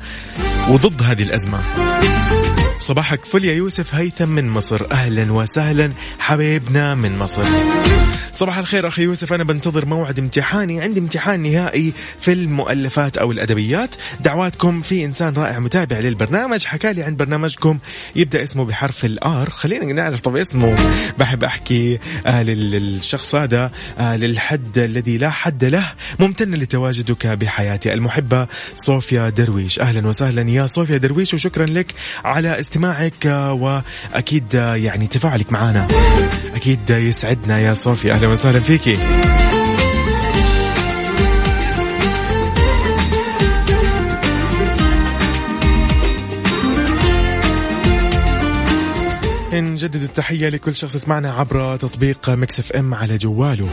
وضد 0.68 1.02
هذه 1.02 1.22
الأزمة. 1.22 1.60
صباحك 2.80 3.24
فل 3.24 3.44
يا 3.44 3.54
يوسف 3.54 3.94
هيثم 3.94 4.28
من 4.28 4.48
مصر. 4.48 4.92
أهلا 4.92 5.32
وسهلا 5.32 5.90
حبيبنا 6.18 6.94
من 6.94 7.18
مصر. 7.18 7.44
صباح 8.32 8.58
الخير 8.58 8.88
أخي 8.88 9.02
يوسف 9.02 9.32
أنا 9.32 9.44
بنتظر 9.44 9.86
موعد 9.86 10.18
امتحاني. 10.18 10.80
عندي 10.80 11.00
امتحان 11.00 11.40
نهائي 11.40 11.92
في 12.20 12.32
المؤلفات 12.32 13.18
أو 13.18 13.32
الأدبيات. 13.32 13.94
دعواتكم 14.20 14.82
في 14.82 15.04
إنسان 15.04 15.34
رائع 15.34 15.58
متابع 15.58 15.98
للبرنامج. 15.98 16.64
حكى 16.64 16.92
لي 16.92 17.02
عن 17.02 17.16
برنامجكم. 17.16 17.78
يبدأ 18.16 18.42
اسمه 18.42 18.64
بحرف 18.64 19.04
الار 19.04 19.50
خلينا 19.50 19.92
نعرف 19.92 20.20
طب 20.20 20.36
اسمه. 20.36 20.76
بحب 21.18 21.44
أحكي 21.44 21.98
آه 22.26 22.42
للشخص 22.42 23.34
هذا 23.34 23.70
آه 23.98 24.16
للحد 24.16 24.78
الذي 24.78 25.18
لا 25.18 25.30
حد 25.30 25.64
له. 25.64 25.92
ممتن 26.18 26.54
لتواجدك 26.54 27.26
بحياتي 27.26 27.92
المحبة 27.92 28.46
صوفيا 28.74 29.28
درويش. 29.28 29.80
أهلا 29.80 30.08
وسهلا 30.08 30.50
يا 30.50 30.66
صوفيا 30.66 30.96
درويش 30.96 31.34
وشكرا 31.34 31.66
لك 31.66 31.94
على 32.24 32.60
استماعك 32.70 33.26
آه 33.26 33.52
وأكيد 33.52 34.56
آه 34.56 34.74
يعني 34.74 35.06
تفاعلك 35.06 35.52
معنا 35.52 35.86
أكيد 36.54 36.90
يسعدنا. 36.90 37.58
يا 37.58 37.74
صوفيا 37.74 38.12
أهلا 38.12 38.28
وسهلا 38.28 38.60
فيكي 38.60 38.98
نجدد 49.52 50.02
التحية 50.02 50.48
لكل 50.48 50.74
شخص 50.74 50.94
يسمعنا 50.94 51.32
عبر 51.32 51.76
تطبيق 51.76 52.30
Mix 52.30 52.60
FM 52.60 52.94
على 52.94 53.18
جواله. 53.18 53.68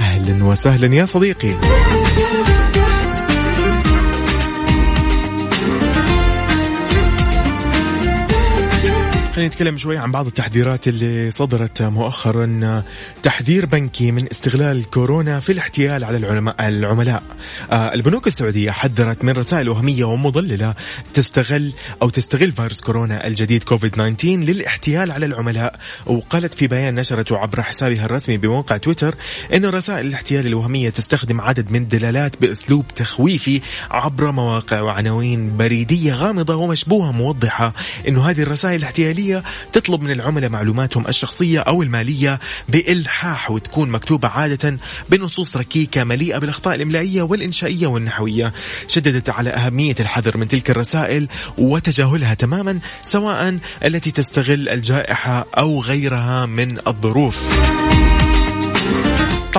أهلا 0.00 0.44
وسهلا 0.44 0.94
يا 0.94 1.04
صديقي. 1.04 1.54
خلينا 9.38 9.54
نتكلم 9.54 9.78
شوي 9.78 9.98
عن 9.98 10.12
بعض 10.12 10.26
التحذيرات 10.26 10.88
اللي 10.88 11.30
صدرت 11.30 11.82
مؤخرا. 11.82 12.82
تحذير 13.22 13.66
بنكي 13.66 14.12
من 14.12 14.26
استغلال 14.30 14.90
كورونا 14.90 15.40
في 15.40 15.52
الاحتيال 15.52 16.04
على 16.04 16.16
العلماء 16.16 16.68
العملاء. 16.68 17.22
آه 17.72 17.94
البنوك 17.94 18.26
السعودية 18.26 18.70
حذرت 18.70 19.24
من 19.24 19.32
رسائل 19.32 19.68
وهمية 19.68 20.04
ومضللة 20.04 20.74
تستغل 21.14 21.72
أو 22.02 22.08
تستغل 22.08 22.52
فيروس 22.52 22.80
كورونا 22.80 23.26
الجديد 23.26 23.62
كوفيد 23.64 23.90
19 23.90 24.36
للاحتيال 24.36 25.10
على 25.10 25.26
العملاء. 25.26 25.74
وقالت 26.06 26.54
في 26.54 26.66
بيان 26.66 26.94
نشرته 26.94 27.38
عبر 27.38 27.62
حسابها 27.62 28.04
الرسمي 28.04 28.36
بموقع 28.36 28.76
تويتر 28.76 29.14
أن 29.54 29.64
رسائل 29.64 30.06
الاحتيال 30.06 30.46
الوهمية 30.46 30.90
تستخدم 30.90 31.40
عدد 31.40 31.70
من 31.70 31.82
الدلالات 31.82 32.40
بأسلوب 32.40 32.84
تخويفي 32.96 33.60
عبر 33.90 34.30
مواقع 34.30 34.80
وعناوين 34.80 35.56
بريدية 35.56 36.14
غامضة 36.14 36.56
ومشبوهة 36.56 37.12
موضحة 37.12 37.72
أنه 38.08 38.30
هذه 38.30 38.42
الرسائل 38.42 38.76
الاحتيالية 38.76 39.27
تطلب 39.72 40.02
من 40.02 40.10
العملاء 40.10 40.50
معلوماتهم 40.50 41.08
الشخصية 41.08 41.60
أو 41.60 41.82
المالية 41.82 42.38
بإلحاح 42.68 43.50
وتكون 43.50 43.90
مكتوبة 43.90 44.28
عادة 44.28 44.76
بنصوص 45.10 45.56
ركيكة 45.56 46.04
مليئة 46.04 46.38
بالأخطاء 46.38 46.74
الإملائية 46.74 47.22
والإنشائية 47.22 47.86
والنحوية. 47.86 48.52
شددت 48.86 49.30
على 49.30 49.50
أهمية 49.50 49.94
الحذر 50.00 50.36
من 50.36 50.48
تلك 50.48 50.70
الرسائل 50.70 51.28
وتجاهلها 51.58 52.34
تماما 52.34 52.78
سواء 53.04 53.58
التي 53.84 54.10
تستغل 54.10 54.68
الجائحة 54.68 55.46
أو 55.58 55.80
غيرها 55.80 56.46
من 56.46 56.78
الظروف. 56.86 57.44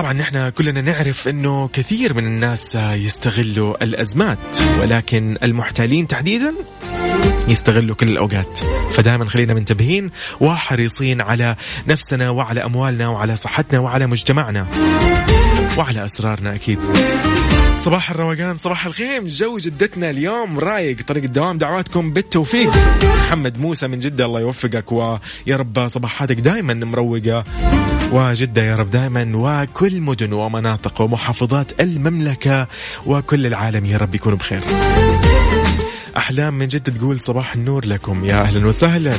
طبعا 0.00 0.12
نحن 0.12 0.48
كلنا 0.48 0.80
نعرف 0.80 1.28
إنه 1.28 1.68
كثير 1.68 2.14
من 2.14 2.24
الناس 2.24 2.74
يستغلوا 2.74 3.84
الأزمات 3.84 4.38
ولكن 4.80 5.36
المحتالين 5.42 6.06
تحديدا 6.06 6.54
يستغلوا 7.48 7.96
كل 7.96 8.08
الأوقات. 8.08 8.58
فدائما 8.92 9.24
خلينا 9.24 9.54
منتبهين 9.54 10.10
وحريصين 10.40 11.20
على 11.20 11.56
نفسنا 11.88 12.30
وعلى 12.30 12.64
أموالنا 12.64 13.08
وعلى 13.08 13.36
صحتنا 13.36 13.78
وعلى 13.78 14.06
مجتمعنا 14.06 14.66
وعلى 15.78 16.04
أسرارنا 16.04 16.54
أكيد. 16.54 16.78
صباح 17.76 18.10
الروقان 18.10 18.56
صباح 18.56 18.86
الخيم 18.86 19.26
جو 19.26 19.58
جدتنا 19.58 20.10
اليوم 20.10 20.58
رايق. 20.58 20.96
طريق 21.06 21.24
الدوام 21.24 21.58
دعواتكم 21.58 22.12
بالتوفيق. 22.12 22.70
محمد 23.04 23.58
موسى 23.58 23.88
من 23.88 23.98
جدة 23.98 24.26
الله 24.26 24.40
يوفقك. 24.40 24.92
ويا 24.92 25.20
رب 25.56 25.88
صباحاتك 25.88 26.36
دائما 26.36 26.74
مروقة. 26.74 27.44
وجدة 28.12 28.62
يا 28.62 28.76
رب 28.76 28.90
دائما 28.90 29.30
وكل 29.34 30.00
مدن 30.00 30.32
ومناطق 30.32 31.00
ومحافظات 31.00 31.80
المملكة 31.80 32.68
وكل 33.06 33.46
العالم 33.46 33.86
يا 33.86 33.96
رب 33.96 34.14
يكونوا 34.14 34.38
بخير. 34.38 34.62
أحلام 36.16 36.54
من 36.54 36.68
جدة 36.68 36.92
تقول 36.92 37.20
صباح 37.20 37.54
النور 37.54 37.86
لكم 37.86 38.24
يا 38.24 38.40
أهلا 38.40 38.66
وسهلا. 38.66 39.14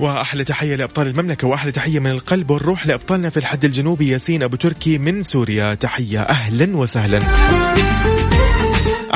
وأحلى 0.00 0.44
تحية 0.44 0.76
لأبطال 0.76 1.06
المملكة 1.06 1.48
وأحلى 1.48 1.72
تحية 1.72 1.98
من 1.98 2.10
القلب 2.10 2.50
والروح 2.50 2.86
لأبطالنا 2.86 3.30
في 3.30 3.36
الحد 3.36 3.64
الجنوبي 3.64 4.08
ياسين 4.08 4.42
أبو 4.42 4.56
تركي 4.56 4.98
من 4.98 5.22
سوريا. 5.22 5.74
تحية 5.74 6.20
أهلا 6.20 6.76
وسهلا. 6.76 7.18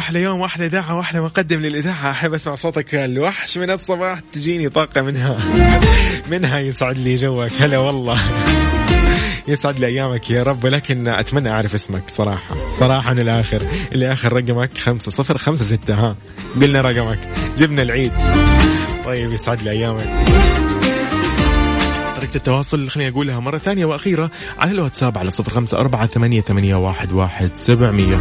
أحلى 0.04 0.22
يوم 0.22 0.40
واحلى 0.40 0.66
إذاعة 0.66 0.96
واحلى 0.96 1.20
مقدم 1.20 1.60
للإذاعة. 1.60 2.10
أحب 2.10 2.34
أسمع 2.34 2.54
صوتك 2.54 2.94
الوحش 2.94 3.58
من 3.58 3.70
الصباح. 3.70 4.20
تجيني 4.32 4.68
طاقة 4.68 5.02
منها. 5.02 5.38
منها 6.30 6.58
يسعد 6.58 6.98
لي 6.98 7.14
جوك. 7.14 7.50
هلا 7.60 7.78
والله. 7.78 8.22
يسعد 9.48 9.78
لي 9.78 9.86
أيامك 9.86 10.30
يا 10.30 10.42
رب 10.42 10.64
ولكن 10.64 11.08
أتمنى 11.08 11.50
أعرف 11.50 11.74
اسمك 11.74 12.02
صراحة. 12.12 12.68
صراحة 12.68 13.14
من 13.14 13.20
الآخر 13.20 13.62
اللي 13.92 14.12
آخر 14.12 14.32
رقمك. 14.32 14.78
خمسة 14.78 15.10
صفر 15.10 15.38
خمسة 15.38 15.64
ستة. 15.64 15.94
ها 15.94 16.16
قلنا 16.60 16.80
رقمك. 16.80 17.18
جبنا 17.56 17.82
العيد. 17.82 18.12
طيب 19.04 19.32
يسعد 19.32 19.62
لي 19.62 19.70
أيامك. 19.70 20.28
طريقة 22.16 22.36
التواصل 22.36 22.88
خليني 22.88 23.10
أقولها 23.10 23.40
مرة 23.40 23.58
ثانية 23.58 23.84
وأخيرة 23.84 24.30
على 24.58 24.70
الواتساب 24.70 25.18
على 25.18 25.30
صفر 25.30 25.52
خمسة 25.52 25.78
أربعة 25.78 26.06
ثمانية, 26.06 26.40
ثمانية 26.40 26.74
واحد, 26.74 27.12
واحد 27.12 27.50
سبعمية. 27.54 28.20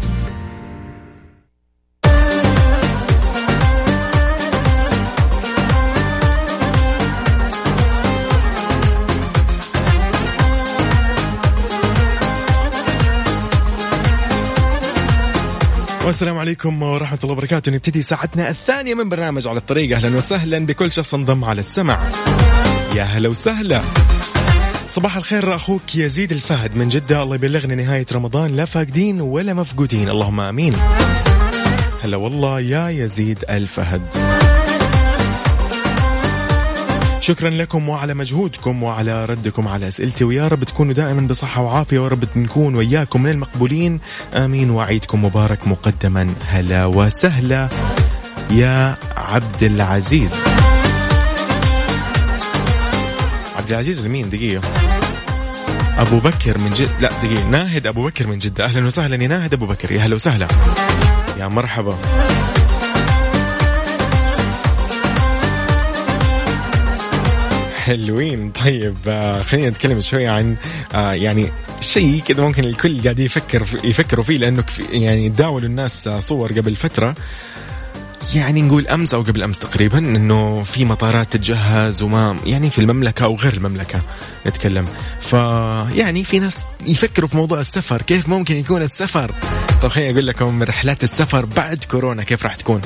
والسلام 16.11 16.37
عليكم 16.37 16.83
ورحمة 16.83 17.19
الله 17.23 17.33
وبركاته. 17.33 17.71
نبتدي 17.71 18.01
ساعتنا 18.01 18.49
الثانية 18.49 18.93
من 18.93 19.09
برنامج 19.09 19.47
على 19.47 19.57
الطريق. 19.57 19.95
أهلا 19.97 20.17
وسهلا 20.17 20.65
بكل 20.65 20.91
شخص 20.91 21.13
انضم 21.13 21.45
على 21.45 21.59
السمع. 21.59 22.11
يا 22.95 23.03
هلا 23.03 23.29
وسهلا. 23.29 23.81
صباح 24.87 25.17
الخير 25.17 25.55
أخوك 25.55 25.95
يزيد 25.95 26.31
الفهد. 26.31 26.75
من 26.75 26.89
جدة 26.89 27.23
الله 27.23 27.35
يبلغنا 27.35 27.75
نهاية 27.75 28.05
رمضان. 28.11 28.55
لا 28.55 28.65
فاقدين 28.65 29.21
ولا 29.21 29.53
مفقودين. 29.53 30.09
اللهم 30.09 30.39
آمين. 30.41 30.75
هلا 32.03 32.17
والله 32.17 32.59
يا 32.59 32.89
يزيد 32.89 33.45
الفهد. 33.49 34.01
شكرا 37.21 37.49
لكم 37.49 37.89
وعلى 37.89 38.13
مجهودكم 38.13 38.83
وعلى 38.83 39.25
ردكم 39.25 39.67
على 39.67 39.87
أسئلتي. 39.87 40.23
ويا 40.23 40.47
رب 40.47 40.63
تكونوا 40.63 40.93
دائما 40.93 41.27
بصحة 41.27 41.61
وعافية 41.61 41.99
ورب 41.99 42.25
نكون 42.35 42.75
وياكم 42.75 43.21
من 43.21 43.29
المقبولين. 43.29 43.99
آمين. 44.33 44.69
وعيدكم 44.69 45.25
مبارك 45.25 45.67
مقدما. 45.67 46.33
هلا 46.47 46.85
وسهلا 46.85 47.69
يا 48.51 48.95
عبد 49.17 49.63
العزيز. 49.63 50.31
عبد 53.57 53.69
العزيز 53.69 54.05
لمين؟ 54.05 54.29
دقيقة. 54.29 54.61
أبو 55.97 56.19
بكر 56.19 56.57
من 56.57 56.71
جد 56.71 56.89
لا 57.01 57.11
دقيقة. 57.23 57.49
ناهد 57.49 57.87
أبو 57.87 58.05
بكر 58.05 58.27
من 58.27 58.39
جدة. 58.39 58.65
أهلا 58.65 58.85
وسهلا 58.85 59.23
يا 59.23 59.27
ناهد 59.27 59.53
أبو 59.53 59.65
بكر. 59.65 59.91
يا 59.91 60.01
هلا 60.01 60.15
وسهلا. 60.15 60.47
يا 61.39 61.47
مرحبا. 61.47 61.97
حلوين. 67.81 68.51
طيب 68.51 68.97
آه 69.07 69.41
خلينا 69.41 69.69
نتكلم 69.69 70.01
شوي 70.01 70.27
عن 70.27 70.55
آه 70.93 71.13
يعني 71.13 71.51
شيء 71.81 72.21
كذا 72.27 72.43
ممكن 72.43 72.63
الكل 72.63 73.01
قاعد 73.03 73.19
يفكر 73.19 73.67
يفكروا 73.83 74.23
فيه 74.23 74.37
لأنه 74.37 74.63
يعني 74.91 75.29
تداولوا 75.29 75.67
الناس 75.69 76.09
صور 76.09 76.51
قبل 76.51 76.75
فترة. 76.75 77.15
يعني 78.33 78.61
نقول 78.61 78.87
أمس 78.87 79.13
أو 79.13 79.21
قبل 79.21 79.43
أمس 79.43 79.59
تقريبا 79.59 79.97
إنه 79.97 80.63
في 80.63 80.85
مطارات 80.85 81.33
تتجهز 81.33 82.01
وما 82.01 82.37
يعني 82.45 82.69
في 82.69 82.79
المملكة 82.79 83.23
أو 83.23 83.35
غير 83.35 83.53
المملكة 83.53 84.01
نتكلم. 84.47 84.85
فيعني 85.21 86.23
في 86.23 86.39
ناس 86.39 86.57
يفكروا 86.85 87.29
في 87.29 87.37
موضوع 87.37 87.59
السفر 87.59 88.01
كيف 88.01 88.29
ممكن 88.29 88.55
يكون 88.57 88.81
السفر؟ 88.81 89.31
طب 89.81 89.89
خليني 89.89 90.11
أقول 90.11 90.27
لكم 90.27 90.63
رحلات 90.63 91.03
السفر 91.03 91.45
بعد 91.45 91.83
كورونا 91.91 92.23
كيف 92.23 92.43
راح 92.43 92.55
تكون؟ 92.55 92.81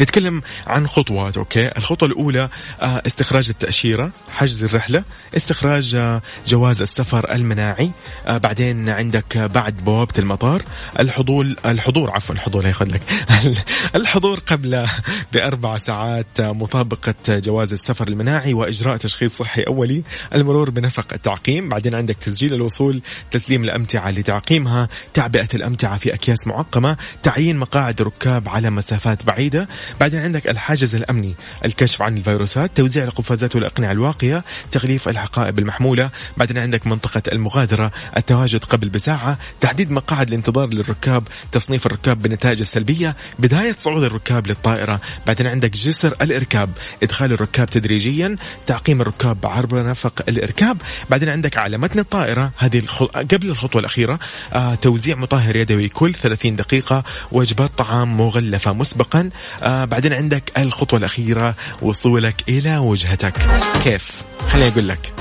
نتكلم 0.00 0.42
عن 0.66 0.86
خطوات 0.86 1.36
أوكي؟ 1.36 1.70
الخطوة 1.76 2.08
الأولى 2.08 2.48
آه، 2.82 3.02
استخراج 3.06 3.48
التأشيرة 3.50 4.12
حجز 4.32 4.64
الرحلة 4.64 5.04
استخراج 5.36 5.94
آه، 5.94 6.22
جواز 6.46 6.82
السفر 6.82 7.32
المناعي 7.34 7.90
آه، 8.26 8.38
بعدين 8.38 8.88
عندك 8.88 9.38
بعد 9.38 9.76
بوابة 9.76 10.14
المطار 10.18 10.62
الحضور 11.00 11.54
الحضور 11.66 12.10
عفوا 12.10 12.34
الحضور 12.34 12.66
ياخذ 12.66 12.94
لك. 12.94 13.02
الحضور 13.94 14.40
قبل 14.40 14.86
بأربع 15.32 15.76
ساعات 15.76 16.40
مطابقة 16.40 17.14
جواز 17.28 17.72
السفر 17.72 18.08
المناعي 18.08 18.54
وإجراء 18.54 18.96
تشخيص 18.96 19.32
صحي 19.32 19.62
أولي 19.62 20.02
المرور 20.34 20.70
بنفق 20.70 21.06
التعقيم 21.12 21.68
بعدين 21.68 21.94
عندك 21.94 22.16
تسجيل 22.16 22.54
الوصول 22.54 23.02
تسليم 23.30 23.64
الأمتعة 23.64 24.10
لتعقيمها 24.10 24.88
تعبئة 25.14 25.48
الأمتعة 25.54 25.98
في 25.98 26.14
أكياس 26.14 26.46
معقمة 26.46 26.96
تعيين 27.22 27.56
مقاعد 27.56 28.02
ركاب 28.02 28.48
على 28.48 28.70
مسافات 28.70 29.26
بعيدة 29.26 29.68
بعدين 30.00 30.20
عندك 30.20 30.50
الحاجز 30.50 30.94
الأمني 30.94 31.34
الكشف 31.64 32.02
عن 32.02 32.18
الفيروسات 32.18 32.70
توزيع 32.76 33.04
القفازات 33.04 33.54
والأقنعة 33.56 33.92
الواقية 33.92 34.44
تغليف 34.70 35.08
الحقائب 35.08 35.58
المحمولة 35.58 36.10
بعدين 36.36 36.58
عندك 36.58 36.86
منطقة 36.86 37.22
المغادرة 37.32 37.92
التواجد 38.16 38.64
قبل 38.64 38.88
بساعة 38.88 39.38
تحديد 39.60 39.90
مقاعد 39.90 40.28
الانتظار 40.28 40.68
للركاب 40.68 41.28
تصنيف 41.52 41.86
الركاب 41.86 42.22
بالنتائج 42.22 42.60
السلبية 42.60 43.16
بداية 43.38 43.76
صعود 43.78 44.02
الركاب 44.02 44.46
للطائرة 44.46 45.00
بعدين 45.26 45.46
عندك 45.46 45.70
جسر 45.70 46.14
الإركاب 46.22 46.70
إدخال 47.02 47.32
الركاب 47.32 47.66
تدريجيا 47.70 48.36
تعقيم 48.66 49.00
الركاب 49.00 49.46
عبر 49.46 49.90
نفق 49.90 50.22
الإركاب 50.28 50.82
بعدين 51.10 51.28
عندك 51.28 51.56
على 51.56 51.78
متن 51.78 51.98
الطائرة 51.98 52.50
هذه 52.58 52.78
الخ... 52.78 53.02
قبل 53.02 53.48
الخطوة 53.48 53.80
الأخيرة 53.80 54.18
آه 54.52 54.74
توزيع 54.74 55.16
مطهر 55.16 55.56
يدوي 55.56 55.88
كل 55.88 56.14
30 56.14 56.56
دقيقة 56.56 57.04
وجبات 57.32 57.70
طعام 57.78 58.16
مغلفة 58.16 58.72
مسبقا 58.72 59.30
آه 59.62 59.73
بعدين 59.84 60.12
عندك 60.12 60.52
الخطوة 60.58 60.98
الأخيرة 60.98 61.54
وصولك 61.82 62.34
إلى 62.48 62.76
وجهتك. 62.76 63.32
كيف؟ 63.84 64.10
خليني 64.48 64.68
أقول 64.68 64.88
لك. 64.88 65.12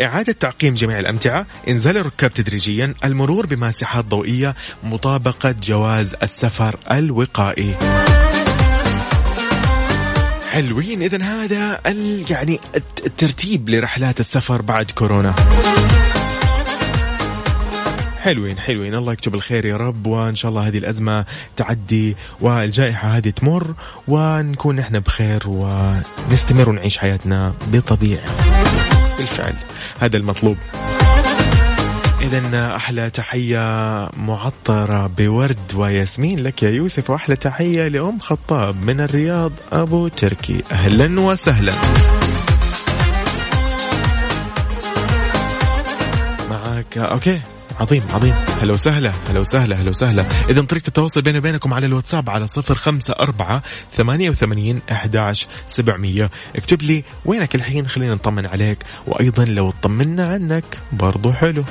إعادة 0.00 0.32
تعقيم 0.32 0.74
جميع 0.74 0.98
الأمتعة. 0.98 1.46
إنزال 1.68 1.96
الركاب 1.96 2.34
تدريجيا. 2.34 2.94
المرور 3.04 3.46
بماسحات 3.46 4.04
ضوئية. 4.04 4.54
مطابقة 4.84 5.54
جواز 5.62 6.14
السفر 6.22 6.76
الوقائي. 6.90 7.74
حلوين. 10.52 11.02
إذا 11.02 11.22
هذا 11.22 11.80
يعني 12.30 12.60
الترتيب 13.06 13.68
لرحلات 13.68 14.20
السفر 14.20 14.62
بعد 14.62 14.90
كورونا. 14.90 15.34
حلوين 18.28 18.58
حلوين. 18.58 18.94
الله 18.94 19.12
يكتب 19.12 19.34
الخير 19.34 19.64
يا 19.64 19.76
رب 19.76 20.06
وإن 20.06 20.34
شاء 20.34 20.50
الله 20.50 20.68
هذه 20.68 20.78
الأزمة 20.78 21.24
تعدي 21.56 22.16
والجائحة 22.40 23.08
هذه 23.08 23.30
تمر 23.30 23.74
ونكون 24.08 24.76
نحن 24.76 25.00
بخير 25.00 25.42
ونستمر 25.46 26.68
ونعيش 26.68 26.98
حياتنا 26.98 27.54
بطبيعة 27.66 28.36
بالفعل. 29.18 29.54
هذا 30.00 30.16
المطلوب. 30.16 30.56
إذا 32.22 32.76
أحلى 32.76 33.10
تحية 33.10 34.08
معطرة 34.16 35.06
بورد 35.06 35.74
وياسمين 35.74 36.38
لك 36.40 36.62
يا 36.62 36.70
يوسف 36.70 37.10
وأحلى 37.10 37.36
تحية 37.36 37.88
لأم 37.88 38.18
خطاب 38.18 38.84
من 38.84 39.00
الرياض. 39.00 39.52
أبو 39.72 40.08
تركي 40.08 40.62
أهلا 40.72 41.20
وسهلا. 41.20 41.72
لك 46.50 46.98
أوكي. 46.98 47.40
عظيم 47.80 48.02
عظيم. 48.14 48.34
هلا 48.60 48.72
وسهلا 48.72 49.12
هلا 49.30 49.40
وسهلا 49.40 49.76
هلا 49.76 49.88
وسهلا. 49.90 50.24
إذا 50.50 50.62
طريقة 50.62 50.88
التواصل 50.88 51.22
بيني 51.22 51.38
وبينكم 51.38 51.74
على 51.74 51.86
الواتساب 51.86 52.30
على 52.30 52.46
صفر 52.46 52.74
خمسة 52.74 53.14
أربعة 53.20 53.62
ثمانية 53.92 54.30
وثمانين 54.30 54.80
أحداش 54.92 55.46
سبعمية. 55.66 56.30
اكتب 56.56 56.82
لي 56.82 57.04
وينك 57.24 57.54
الحين؟ 57.54 57.88
خلينا 57.88 58.14
نطمن 58.14 58.46
عليك. 58.46 58.78
وأيضا 59.06 59.44
لو 59.44 59.68
اطمنا 59.68 60.26
عنك 60.26 60.64
برضو 60.92 61.32
حلو. 61.32 61.64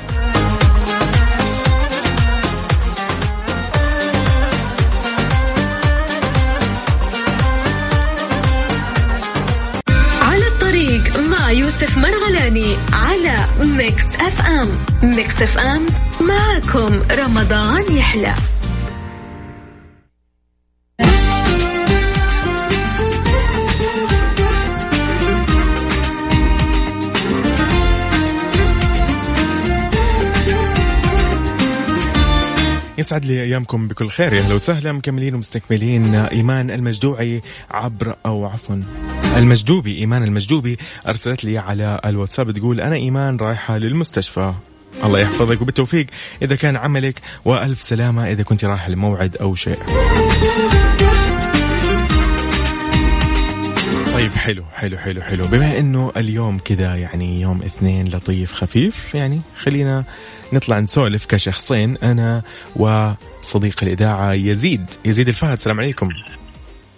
على 10.22 10.48
الطريق 10.48 11.18
مع 11.20 11.52
يوسف 11.52 11.98
مرغلاني 11.98 12.76
على 12.94 13.46
Mix 13.66 14.06
FM. 14.16 14.70
Mix 15.04 15.42
FM 15.42 15.86
معكم 16.22 17.02
رمضان 17.12 17.96
يحلى. 17.98 18.34
يسعد 32.98 33.26
لي 33.26 33.44
أيامكم 33.44 33.88
بكل 33.88 34.10
خير. 34.10 34.34
يا 34.34 34.42
أهلا 34.42 34.56
وسهلا 34.56 34.92
مكملين 34.92 35.36
ومستكملين 35.36 36.16
إيمان 36.16 36.72
المجدوعي 36.72 37.42
عبر 37.72 38.16
أو 38.26 38.46
عفوا 38.46 38.76
المجدوبي 39.38 39.98
إيمان 39.98 40.24
المجدوبي 40.24 40.78
أرسلت 41.08 41.44
لي 41.44 41.58
على 41.58 42.02
الواتساب 42.06 42.52
تقول 42.52 42.82
أنا 42.82 42.96
إيمان 42.96 43.38
رايحة 43.38 43.78
للمستشفى. 43.78 44.54
الله 45.04 45.20
يحفظك 45.20 45.62
وبالتوفيق. 45.62 46.08
إذا 46.42 46.56
كان 46.56 46.76
عملك 46.76 47.22
وألف 47.46 47.82
سلامة 47.82 48.32
إذا 48.32 48.44
كنت 48.44 48.66
رايحه 48.66 48.90
لموعد 48.90 49.38
أو 49.38 49.56
شيء. 49.56 49.78
طيب 54.14 54.32
حلو 54.32 54.64
حلو 54.74 54.98
حلو 54.98 55.22
حلو. 55.22 55.48
بما 55.48 55.80
إنه 55.80 56.12
اليوم 56.18 56.60
كذا 56.60 56.96
يعني 56.96 57.42
يوم 57.42 57.62
اثنين 57.62 58.08
لطيف 58.08 58.54
خفيف 58.54 59.16
يعني 59.16 59.42
خلينا 59.58 60.04
نطلع 60.54 60.80
نسولف 60.80 61.26
كشخصين 61.26 61.98
أنا 61.98 62.42
وصديق 62.76 63.84
الإذاعة 63.84 64.34
يزيد. 64.34 64.86
يزيد 65.06 65.28
الفهد 65.28 65.52
السلام 65.52 65.80
عليكم. 65.80 66.10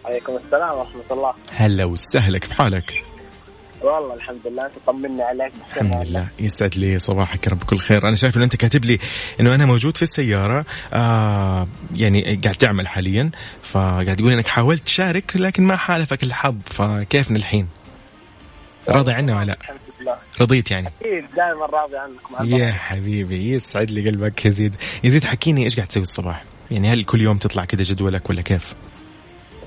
عليكم 0.06 0.38
السلام 0.45 0.78
ورحمة 0.78 1.04
الله. 1.12 1.34
هلا 1.56 1.86
وسهلا 1.86 2.38
كيف 2.38 2.52
حالك؟ 2.52 3.04
والله 3.81 4.13
الحمد 4.13 4.39
لله 4.45 4.65
أنت 4.65 4.73
طمني 4.87 5.21
عليك 5.23 5.53
الحمد 5.67 6.05
لله. 6.07 6.27
يسعد 6.39 6.75
لي 6.77 6.99
صباحك 6.99 7.47
يا 7.47 7.51
رب 7.51 7.63
كل 7.63 7.77
خير. 7.77 8.07
أنا 8.07 8.15
شايف 8.15 8.37
إنه 8.37 8.45
أنت 8.45 8.55
كاتب 8.55 8.85
لي 8.85 8.99
إنه 9.39 9.55
أنا 9.55 9.65
موجود 9.65 9.97
في 9.97 10.03
السيارة 10.03 10.65
آه 10.93 11.67
يعني 11.95 12.39
قاعد 12.43 12.55
تعمل 12.55 12.87
حاليا 12.87 13.31
فقاعد 13.63 14.15
تقول 14.15 14.31
إنك 14.33 14.47
حاولت 14.47 14.85
تشارك 14.85 15.31
لكن 15.35 15.63
ما 15.63 15.75
حالفك 15.75 16.23
الحظ 16.23 16.55
فكيفنا 16.65 17.37
الحين؟ 17.37 17.67
راضي 18.89 19.11
عنا 19.11 19.37
ولا 19.37 19.45
لا؟ 19.45 20.17
رضيت 20.41 20.71
يعني؟ 20.71 20.87
أكيد 20.87 21.25
دائما 21.35 21.65
راضي 21.65 21.97
عنك 21.97 22.31
مع 22.31 22.57
يا. 22.57 22.71
حبيبي 22.71 23.51
يسعد 23.51 23.91
لي 23.91 24.09
قلبك 24.09 24.45
يزيد. 24.45 24.75
يزيد 25.03 25.23
حكيني 25.23 25.63
إيش 25.63 25.75
قاعد 25.75 25.87
تسوي 25.87 26.03
الصباح؟ 26.03 26.43
يعني 26.71 26.93
هل 26.93 27.03
كل 27.03 27.21
يوم 27.21 27.37
تطلع 27.37 27.65
كذا 27.65 27.83
جدولك 27.83 28.29
ولا 28.29 28.41
كيف؟ 28.41 28.73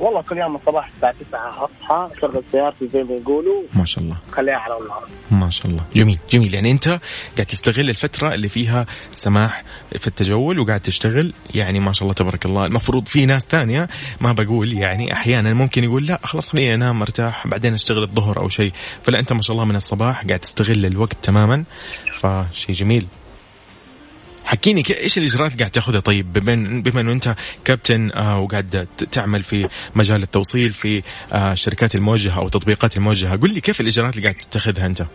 والله 0.02 0.22
كل 0.22 0.38
يوم 0.38 0.56
الصباح 0.56 0.90
الساعة 0.94 1.14
9 1.30 1.64
أصحى 1.64 2.16
اشغل 2.16 2.42
سيارتي 2.52 2.88
زي 2.88 3.02
ما 3.02 3.14
يقولوا. 3.14 3.62
ما 3.74 3.84
شاء 3.84 4.04
الله. 4.04 4.16
خليها 4.32 4.54
على 4.54 4.76
الله. 4.76 4.96
ما 5.30 5.50
شاء 5.50 5.66
الله. 5.66 5.84
جميل 5.94 6.18
جميل. 6.30 6.54
يعني 6.54 6.70
أنت 6.70 6.88
قاعد 7.36 7.46
تستغل 7.48 7.90
الفترة 7.90 8.34
اللي 8.34 8.48
فيها 8.48 8.86
سماح 9.10 9.64
في 9.98 10.06
التجول 10.06 10.58
وقاعد 10.58 10.80
تشتغل 10.80 11.32
يعني 11.54 11.80
ما 11.80 11.92
شاء 11.92 12.02
الله 12.02 12.14
تبارك 12.14 12.46
الله. 12.46 12.64
المفروض 12.64 13.06
في 13.06 13.26
ناس 13.26 13.44
تانية 13.44 13.88
ما 14.20 14.32
بقول 14.32 14.72
يعني 14.72 15.12
أحيانا 15.12 15.54
ممكن 15.54 15.84
يقول 15.84 16.06
لا 16.06 16.20
خلاص 16.24 16.48
خليني 16.48 16.74
أنام 16.74 16.98
مرتاح 16.98 17.46
بعدين 17.46 17.74
أشتغل 17.74 18.02
الظهر 18.02 18.40
أو 18.40 18.48
شيء. 18.48 18.72
فلا 19.02 19.18
أنت 19.18 19.32
ما 19.32 19.42
شاء 19.42 19.54
الله 19.54 19.64
من 19.64 19.76
الصباح 19.76 20.24
قاعد 20.26 20.38
تستغل 20.38 20.86
الوقت 20.86 21.16
تماما. 21.22 21.64
فشيء 22.20 22.74
جميل. 22.74 23.06
حكيني 24.52 24.82
إيش 24.90 25.18
الاجراءات 25.18 25.58
قاعد 25.58 25.70
تاخذها؟ 25.70 26.00
طيب 26.00 26.32
بما 26.32 26.80
بما 26.80 27.00
إنه 27.00 27.12
أنت 27.12 27.34
كابتن 27.64 28.10
آه 28.12 28.40
وقاعد 28.40 28.88
تعمل 29.12 29.42
في 29.42 29.68
مجال 29.94 30.22
التوصيل 30.22 30.72
في 30.72 31.02
آه 31.32 31.52
الشركات 31.52 31.94
الموجهة 31.94 32.38
أو 32.38 32.46
التطبيقات 32.46 32.96
الموجهة 32.96 33.36
قل 33.36 33.54
لي 33.54 33.60
كيف 33.60 33.80
الإجراءات 33.80 34.14
اللي 34.16 34.22
قاعد 34.22 34.34
تتخذها 34.34 34.86
أنت؟ 34.86 35.06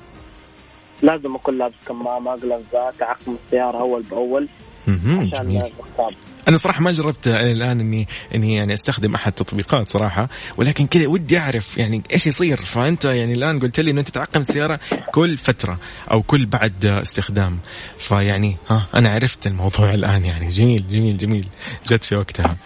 لازم 1.01 1.35
اكون 1.35 1.57
لابس 1.57 1.75
كمامة 1.87 2.31
قلفزات 2.31 2.93
تعقم 2.99 3.35
السيارة 3.45 3.77
أول 3.77 4.03
بأول 4.03 4.47
عشان 4.87 5.71
نختار 5.79 6.15
أنا 6.47 6.57
صراحة 6.57 6.81
ما 6.81 6.91
جربت 6.91 7.27
الآن 7.27 7.79
اني 7.79 8.07
إني 8.35 8.55
يعني 8.55 8.73
أستخدم 8.73 9.15
أحد 9.15 9.27
التطبيقات 9.27 9.89
صراحة 9.89 10.29
ولكن 10.57 10.87
كذا 10.87 11.07
ودي 11.07 11.37
أعرف 11.37 11.77
يعني 11.77 12.03
إيش 12.13 12.27
يصير. 12.27 12.65
فأنت 12.65 13.05
يعني 13.05 13.33
الآن 13.33 13.59
قلت 13.59 13.79
لي 13.79 13.91
إنه 13.91 13.99
أنت 13.99 14.09
تعقم 14.09 14.39
السيارة 14.39 14.79
كل 15.11 15.37
فترة 15.37 15.79
أو 16.11 16.21
كل 16.23 16.45
بعد 16.45 16.85
استخدام. 16.85 17.59
فيعني 17.99 18.57
ها 18.69 18.87
أنا 18.95 19.09
عرفت 19.09 19.47
الموضوع 19.47 19.93
الآن 19.93 20.25
يعني. 20.25 20.47
جميل 20.47 20.87
جميل 20.87 21.17
جميل. 21.17 21.47
جت 21.87 22.03
في 22.03 22.15
وقتها. 22.15 22.57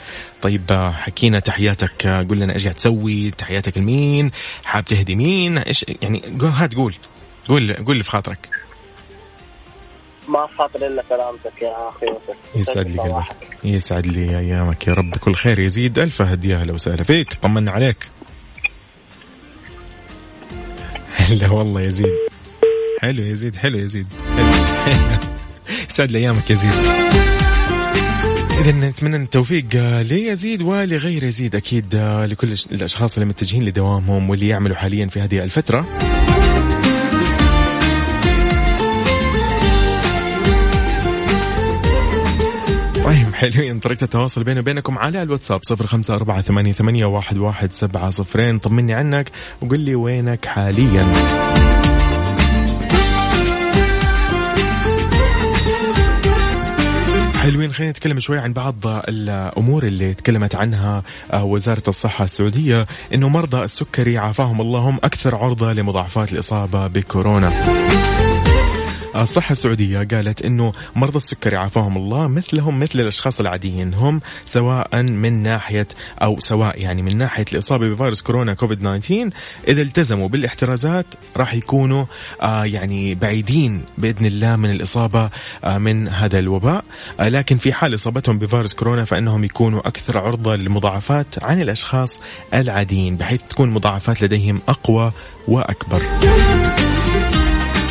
طيب 0.41 0.91
حكينا 0.93 1.39
تحياتك. 1.39 2.07
قول 2.07 2.39
لنا 2.39 2.53
إيش 2.53 2.63
قاعد 2.63 2.75
تسوي؟ 2.75 3.31
تحياتك 3.31 3.77
لمين؟ 3.77 4.31
حاب 4.65 4.85
تهدي 4.85 5.15
مين؟ 5.15 5.57
إيش 5.57 5.85
يعني 6.01 6.21
هات 6.41 6.75
قول 6.75 6.95
قول 7.47 7.73
قول 7.73 7.91
اللي 7.91 8.03
في 8.03 8.09
خاطرك. 8.09 8.49
ما 10.27 10.47
خاطر 10.57 10.87
إلا 10.87 11.03
سلامتك 11.09 11.61
يا 11.61 11.89
أخي 11.89 12.05
يوسف 12.05 12.35
يسعد 12.55 12.87
لي. 12.87 12.99
قلبك 12.99 13.23
يسعد 13.63 14.07
لي 14.07 14.39
ايامك 14.39 14.87
يا 14.87 14.93
رب. 14.93 15.15
كل 15.17 15.35
خير. 15.35 15.59
يزيد 15.59 15.99
ألف 15.99 16.21
هدية. 16.21 16.57
أهلا 16.61 16.73
وسهلا 16.73 17.03
فيك. 17.03 17.33
طمنا 17.33 17.71
عليك. 17.71 17.97
هلا 21.17 21.51
والله 21.51 21.81
يزيد. 21.81 22.07
حلو 23.01 23.23
يزيد 23.23 23.55
حلو 23.55 23.77
يزيد. 23.77 24.07
يسعد 25.91 26.11
لي 26.11 26.17
أيامك 26.19 26.51
يزيد. 26.51 26.71
إذا 28.61 28.71
نتمنى 28.71 29.15
التوفيق. 29.15 29.65
ليزيد 30.01 30.61
ولغير 30.61 31.23
يزيد. 31.23 31.55
أكيد 31.55 31.95
لكل 32.25 32.57
الأش- 32.57 32.71
الأشخاص 32.71 33.13
اللي 33.17 33.25
متجهين 33.29 33.63
لدوامهم 33.63 34.29
واللي 34.29 34.47
يعملوا 34.47 34.75
حاليا 34.75 35.07
في 35.07 35.19
هذه 35.19 35.43
الفترة. 35.43 35.85
حلوين 43.41 43.79
طريقة 43.79 44.03
التواصل 44.03 44.43
بيني 44.43 44.59
وبينكم 44.59 44.97
على 44.97 45.21
الواتساب 45.21 45.59
صفر 45.63 45.87
خمسة 45.87 46.15
أربعة 46.15 46.41
ثمانية, 46.41 46.71
ثمانية 46.71 47.05
واحد, 47.05 47.37
واحد 47.37 47.71
سبعة 47.71 48.09
صفرين 48.09 48.59
طمني 48.59 48.93
عنك 48.93 49.31
وقل 49.61 49.79
لي 49.79 49.95
وينك 49.95 50.45
حاليا 50.45 51.11
حلوين 57.35 57.73
خلينا 57.73 57.91
نتكلم 57.91 58.19
شوي 58.19 58.39
عن 58.39 58.53
بعض 58.53 58.75
الأمور 58.85 59.83
اللي 59.83 60.13
تكلمت 60.13 60.55
عنها 60.55 61.03
آه، 61.33 61.43
وزارة 61.43 61.83
الصحة 61.87 62.23
السعودية 62.23 62.87
إنه 63.13 63.29
مرضى 63.29 63.63
السكري 63.63 64.17
عافاهم 64.17 64.61
الله 64.61 64.79
هم 64.79 64.99
أكثر 65.03 65.35
عرضة 65.35 65.73
لمضاعفات 65.73 66.33
الإصابة 66.33 66.87
بكورونا. 66.87 67.51
الصحة 69.15 69.51
السعودية 69.51 69.97
قالت 69.97 70.41
إنه 70.41 70.71
مرضى 70.95 71.17
السكري 71.17 71.57
عافاهم 71.57 71.97
الله 71.97 72.27
مثلهم 72.27 72.79
مثل 72.79 72.99
الأشخاص 72.99 73.39
العاديين 73.39 73.93
هم 73.93 74.21
سواء 74.45 75.01
من 75.01 75.43
ناحية 75.43 75.87
أو 76.21 76.39
سواء 76.39 76.81
يعني 76.81 77.01
من 77.01 77.17
ناحية 77.17 77.45
الإصابة 77.53 77.89
بفيروس 77.89 78.21
كورونا 78.21 78.53
كوفيد 78.53 78.79
19 78.79 79.29
إذا 79.67 79.81
التزموا 79.81 80.27
بالإحترازات 80.27 81.05
راح 81.37 81.53
يكونوا 81.53 82.05
آه 82.41 82.65
يعني 82.65 83.15
بعيدين 83.15 83.81
بإذن 83.97 84.25
الله 84.25 84.55
من 84.55 84.71
الإصابة 84.71 85.29
آه 85.63 85.77
من 85.77 86.07
هذا 86.07 86.39
الوباء 86.39 86.85
آه 87.19 87.29
لكن 87.29 87.57
في 87.57 87.73
حال 87.73 87.95
إصابتهم 87.95 88.39
بفيروس 88.39 88.73
كورونا 88.73 89.05
فإنهم 89.05 89.43
يكونوا 89.43 89.87
أكثر 89.87 90.17
عرضة 90.17 90.55
للمضاعفات 90.55 91.43
عن 91.43 91.61
الأشخاص 91.61 92.19
العاديين 92.53 93.15
بحيث 93.15 93.41
تكون 93.49 93.69
مضاعفات 93.69 94.23
لديهم 94.23 94.61
أقوى 94.67 95.11
وأكبر. 95.47 96.01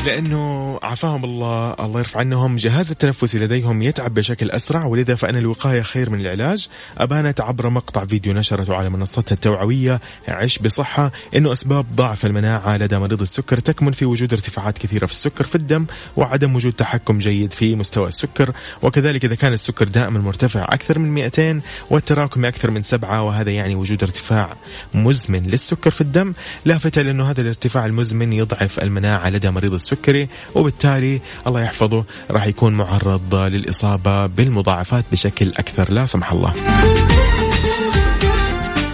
لأنه 0.06 0.78
عافاهم 0.82 1.24
الله 1.24 1.74
الله 1.80 1.98
يرفع 1.98 2.20
عنهم. 2.20 2.56
جهاز 2.56 2.90
التنفسي 2.90 3.38
لديهم 3.38 3.82
يتعب 3.82 4.14
بشكل 4.14 4.50
أسرع 4.50 4.86
ولذا 4.86 5.14
فإن 5.14 5.36
الوقاية 5.36 5.82
خير 5.82 6.10
من 6.10 6.20
العلاج. 6.20 6.68
أبانت 6.98 7.40
عبر 7.40 7.70
مقطع 7.70 8.04
فيديو 8.04 8.32
نشرته 8.32 8.74
على 8.74 8.90
منصتها 8.90 9.34
التوعوية. 9.34 10.00
عش 10.28 10.58
بصحة. 10.58 11.12
إنه 11.36 11.52
أسباب 11.52 11.86
ضعف 11.96 12.26
المناعة 12.26 12.76
لدى 12.76 12.98
مريض 12.98 13.20
السكر 13.20 13.58
تكمن 13.58 13.92
في 13.92 14.04
وجود 14.04 14.32
ارتفاعات 14.32 14.78
كثيرة 14.78 15.06
في 15.06 15.12
السكر 15.12 15.44
في 15.44 15.54
الدم 15.54 15.86
وعدم 16.16 16.56
وجود 16.56 16.72
تحكم 16.72 17.18
جيد 17.18 17.52
في 17.52 17.74
مستوى 17.74 18.08
السكر. 18.08 18.52
وكذلك 18.82 19.24
إذا 19.24 19.34
كان 19.34 19.52
السكر 19.52 19.88
دائما 19.88 20.20
مرتفع 20.20 20.62
أكثر 20.62 20.98
من 20.98 21.14
200 21.14 21.60
والتراكمي 21.90 22.48
أكثر 22.48 22.70
من 22.70 22.82
سبعة 22.82 23.22
وهذا 23.22 23.50
يعني 23.50 23.74
وجود 23.74 24.02
ارتفاع 24.02 24.56
مزمن 24.94 25.42
للسكر 25.42 25.90
في 25.90 26.00
الدم. 26.00 26.32
لافتا 26.64 27.00
لأنه 27.00 27.30
هذا 27.30 27.40
الارتفاع 27.40 27.86
المزمن 27.86 28.32
يضعف 28.32 28.78
المناعة 28.78 29.30
لدى 29.30 29.50
مريض 29.50 29.74
السكر. 29.74 29.89
السكري 29.92 30.28
وبالتالي 30.54 31.20
الله 31.46 31.62
يحفظه 31.62 32.04
راح 32.30 32.46
يكون 32.46 32.74
معرض 32.74 33.34
للإصابة 33.34 34.26
بالمضاعفات 34.26 35.04
بشكل 35.12 35.48
أكثر 35.48 35.92
لا 35.92 36.06
سمح 36.06 36.32
الله. 36.32 36.52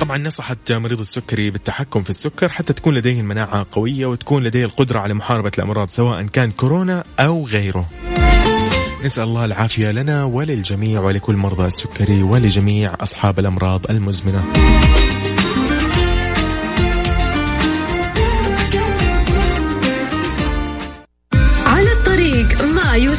طبعا 0.00 0.18
نصحت 0.18 0.72
مريض 0.72 1.00
السكري 1.00 1.50
بالتحكم 1.50 2.02
في 2.02 2.10
السكر 2.10 2.48
حتى 2.48 2.72
تكون 2.72 2.94
لديه 2.94 3.20
المناعة 3.20 3.66
قوية 3.72 4.06
وتكون 4.06 4.42
لديه 4.42 4.64
القدرة 4.64 4.98
على 4.98 5.14
محاربة 5.14 5.52
الأمراض 5.58 5.88
سواء 5.88 6.22
كان 6.22 6.50
كورونا 6.50 7.04
أو 7.20 7.46
غيره. 7.46 7.86
نسأل 9.04 9.24
الله 9.24 9.44
العافية 9.44 9.90
لنا 9.90 10.24
وللجميع 10.24 11.00
ولكل 11.00 11.36
مرضى 11.36 11.66
السكري 11.66 12.22
ولجميع 12.22 12.94
أصحاب 13.00 13.38
الأمراض 13.38 13.90
المزمنة. 13.90 14.44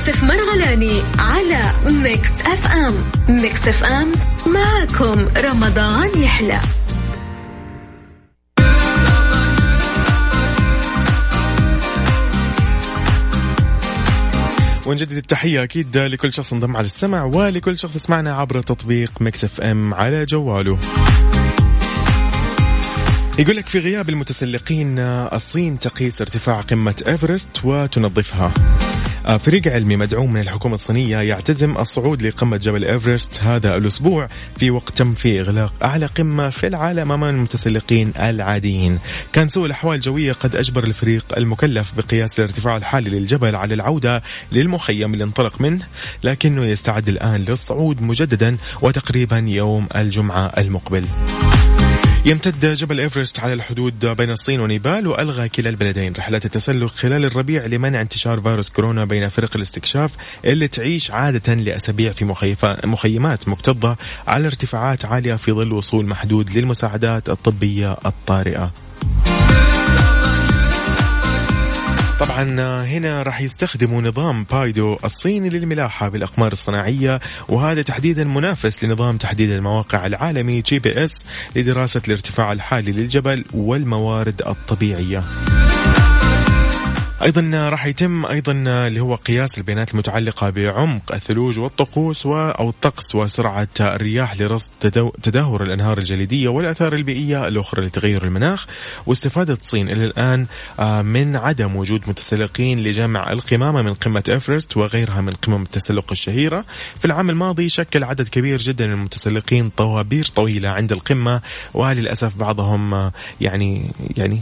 يوسف 0.08 0.24
مرغلاني 0.24 1.02
على 1.20 1.62
Mix 1.86 2.42
FM. 2.42 2.94
Mix 3.30 3.68
FM 3.68 4.12
معكم 4.48 5.28
رمضان 5.38 6.22
يحلى. 6.22 6.60
ونجدد 14.86 15.18
التحية 15.18 15.64
أكيد 15.64 15.98
لكل 15.98 16.34
شخص 16.34 16.54
انضم 16.54 16.78
على 16.78 16.86
السمع 16.86 17.24
ولكل 17.24 17.78
شخص 17.78 17.96
يسمعنا 17.96 18.36
عبر 18.36 18.62
تطبيق 18.62 19.12
Mix 19.22 19.44
FM 19.44 19.94
على 19.94 20.26
جواله. 20.26 20.78
يقول 23.40 23.56
لك 23.56 23.68
في 23.68 23.80
غياب 23.80 24.10
المتسلقين 24.10 25.00
الصين 25.00 25.80
تقيس 25.80 26.22
ارتفاع 26.22 26.62
قمة 26.62 27.04
إيفرست 27.08 27.50
وتنظفها. 27.64 28.52
فريق 29.28 29.68
علمي 29.68 29.96
مدعوم 29.96 30.34
من 30.34 30.42
الحكومة 30.42 30.74
الصينية 30.74 31.18
يعتزم 31.18 31.78
الصعود 31.78 32.22
لقمة 32.22 32.58
جبل 32.58 32.86
إيفرست 32.86 33.42
هذا 33.44 33.76
الأسبوع 33.76 34.28
في 34.60 34.72
وقت 34.72 34.98
تم 34.98 35.14
فيه 35.14 35.42
إغلاق 35.42 35.74
أعلى 35.84 36.06
قمة 36.06 36.50
في 36.50 36.68
العالم 36.68 37.12
أمام 37.12 37.36
المتسلقين 37.36 38.14
العاديين. 38.20 39.00
كان 39.34 39.48
سوء 39.48 39.66
الأحوال 39.66 39.96
الجوية 39.96 40.34
قد 40.34 40.56
أجبر 40.56 40.84
الفريق 40.84 41.26
المكلف 41.38 41.94
بقياس 41.98 42.40
الارتفاع 42.40 42.78
الحالي 42.78 43.10
للجبل 43.10 43.56
على 43.56 43.74
العودة 43.74 44.24
للمخيم 44.52 45.14
اللي 45.14 45.24
انطلق 45.24 45.62
منه 45.62 45.86
لكنه 46.24 46.66
يستعد 46.66 47.10
الآن 47.10 47.42
للصعود 47.42 48.02
مجددا 48.02 48.58
وتقريبا 48.82 49.38
يوم 49.48 49.88
الجمعة 49.96 50.52
المقبل. 50.58 51.06
يمتد 52.28 52.66
جبل 52.74 53.00
إيفرست 53.00 53.40
على 53.40 53.54
الحدود 53.54 54.06
بين 54.06 54.32
الصين 54.32 54.60
ونيبال 54.60 55.08
وألغى 55.08 55.50
كلا 55.50 55.70
البلدين 55.70 56.14
رحلات 56.18 56.46
التسلق 56.46 56.92
خلال 56.92 57.26
الربيع 57.26 57.66
لمنع 57.66 58.02
انتشار 58.02 58.42
فيروس 58.42 58.70
كورونا 58.70 59.06
بين 59.06 59.30
فرق 59.30 59.50
الاستكشاف 59.56 60.12
اللي 60.46 60.68
تعيش 60.68 61.12
عادة 61.12 61.54
لأسابيع 61.54 62.12
في 62.12 62.36
مخيمات 62.86 63.48
مكتظة 63.48 63.98
على 64.28 64.48
ارتفاعات 64.48 65.06
عالية 65.06 65.36
في 65.36 65.52
ظل 65.52 65.74
وصول 65.74 66.06
محدود 66.06 66.50
للمساعدات 66.50 67.30
الطبية 67.30 67.98
الطارئة. 68.06 68.72
طبعا 72.20 72.44
هنا 72.84 73.24
راح 73.24 73.42
يستخدموا 73.42 74.02
نظام 74.02 74.44
بايدو 74.44 74.98
الصيني 75.04 75.50
للملاحة 75.50 76.10
بالأقمار 76.10 76.52
الصناعية 76.52 77.20
وهذا 77.50 77.82
تحديدا 77.82 78.24
منافس 78.24 78.84
لنظام 78.84 79.18
تحديد 79.18 79.50
المواقع 79.50 80.06
العالمي 80.06 80.62
GPS 80.62 81.26
لدراسة 81.56 82.02
الارتفاع 82.08 82.52
الحالي 82.52 82.92
للجبل 82.92 83.46
والموارد 83.54 84.42
الطبيعية. 84.48 85.24
أيضا 87.24 87.70
راح 87.70 87.86
يتم 87.86 88.26
أيضا 88.26 88.52
اللي 88.88 89.00
هو 89.00 89.16
قياس 89.16 89.58
البيانات 89.58 89.92
المتعلقة 89.92 90.50
بعمق 90.50 91.14
الثلوج 91.14 91.60
والطقوس 91.60 92.26
و 92.26 92.36
أو 92.36 92.70
الطقس 92.70 93.16
وسرعة 93.16 93.68
الرياح 93.80 94.42
لرصد 94.42 94.72
تدهور 95.24 95.64
الأنهار 95.64 95.98
الجليدية 95.98 96.50
والآثار 96.50 96.94
البيئية 96.94 97.48
الأخرى 97.48 97.86
لتغير 97.86 98.24
المناخ 98.24 98.66
واستفادة 99.06 99.54
الصين 99.54 99.90
إلى 99.90 100.06
الآن 100.06 100.46
من 101.06 101.36
عدم 101.36 101.76
وجود 101.76 102.02
متسلقين 102.08 102.84
لجمع 102.84 103.32
القمامة 103.32 103.82
من 103.82 103.94
قمة 103.94 104.24
إيفرست 104.30 104.78
وغيرها 104.78 105.22
من 105.22 105.32
قمم 105.32 105.62
التسلق 105.62 106.12
الشهيرة. 106.12 106.66
في 107.00 107.06
العام 107.06 107.30
الماضي 107.30 107.70
شكل 107.70 108.04
عدد 108.04 108.28
كبير 108.28 108.58
جدا 108.58 108.88
من 108.88 108.94
المتسلقين 108.94 109.70
طوابير 109.70 110.26
طويلة 110.36 110.70
عند 110.70 110.92
القمة 110.92 111.42
وللأسف 111.74 112.36
بعضهم 112.36 113.12
يعني 113.42 113.92
يعني 114.18 114.42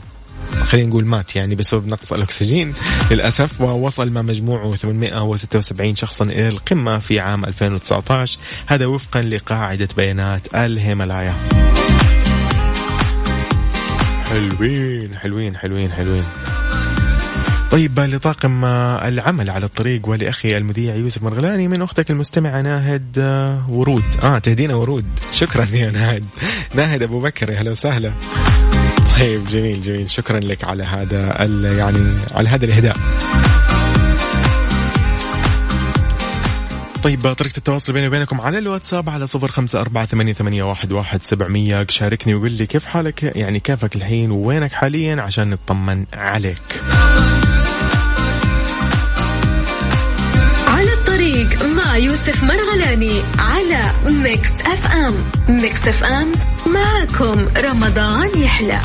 خلينا 0.65 0.89
نقول 0.89 1.05
مات 1.05 1.35
يعني 1.35 1.55
بسبب 1.55 1.87
نقص 1.87 2.13
الأكسجين 2.13 2.73
للأسف 3.11 3.61
ووصل 3.61 4.09
ما 4.11 4.21
مجموعه 4.21 4.75
876 4.75 5.95
شخصا 5.95 6.25
إلى 6.25 6.47
القمة 6.47 6.99
في 6.99 7.19
عام 7.19 7.45
2019 7.45 8.39
هذا 8.65 8.85
وفقا 8.85 9.21
لقاعدة 9.21 9.87
بيانات 9.97 10.55
الهيمالايا. 10.55 11.33
حلوين 14.29 15.15
حلوين 15.15 15.57
حلوين 15.57 15.91
حلوين. 15.91 16.23
طيب 17.71 17.99
لطاقم 17.99 18.65
العمل 18.65 19.49
على 19.49 19.65
الطريق 19.65 20.07
ولأخي 20.09 20.57
المذيع 20.57 20.95
يوسف 20.95 21.23
مرغلاني 21.23 21.67
من 21.67 21.81
أختك 21.81 22.11
المستمعة 22.11 22.61
ناهد 22.61 23.17
ورود. 23.69 24.03
آه 24.23 24.39
تهدينا 24.39 24.75
ورود. 24.75 25.05
شكرا 25.33 25.67
يا 25.73 25.91
ناهد. 25.91 26.25
ناهد 26.75 27.01
أبو 27.03 27.19
بكر 27.21 27.49
يا 27.49 27.61
هلا 27.61 27.71
وسهلا. 27.71 28.11
طيب 29.19 29.45
جميل 29.45 29.81
جميل. 29.81 30.09
شكرا 30.09 30.39
لك 30.39 30.63
على 30.63 30.83
هذا 30.83 31.45
يعني 31.77 32.11
على 32.35 32.49
هذا 32.49 32.65
الإهداء. 32.65 32.97
طيب 37.03 37.33
طريقة 37.33 37.57
التواصل 37.57 37.93
بيني 37.93 38.07
وبينكم 38.07 38.41
على 38.41 38.57
الواتساب 38.57 39.09
على 39.09 39.27
صفر 39.27 39.47
خمسة 39.47 39.81
أربعة 39.81 40.05
ثمانية, 40.05 40.33
ثمانية 40.33 40.63
واحد, 40.63 40.91
واحد 40.91 41.23
سبعمية. 41.23 41.85
شاركني 41.89 42.35
وقول 42.35 42.51
لي 42.51 42.65
كيف 42.65 42.85
حالك؟ 42.85 43.23
يعني 43.23 43.59
كيفك 43.59 43.95
الحين؟ 43.95 44.31
ووينك 44.31 44.71
حاليا؟ 44.71 45.21
عشان 45.21 45.49
نطمن 45.49 46.05
عليك. 46.13 46.81
على 50.67 50.93
الطريق 50.93 51.65
مع 51.65 51.97
يوسف 51.97 52.43
مرغلاني 52.43 53.21
على 53.39 53.81
Mix 54.23 54.61
FM. 54.61 55.13
Mix 55.49 55.87
FM 55.87 56.31
معكم 56.65 57.47
رمضان 57.57 58.29
يحلى. 58.39 58.79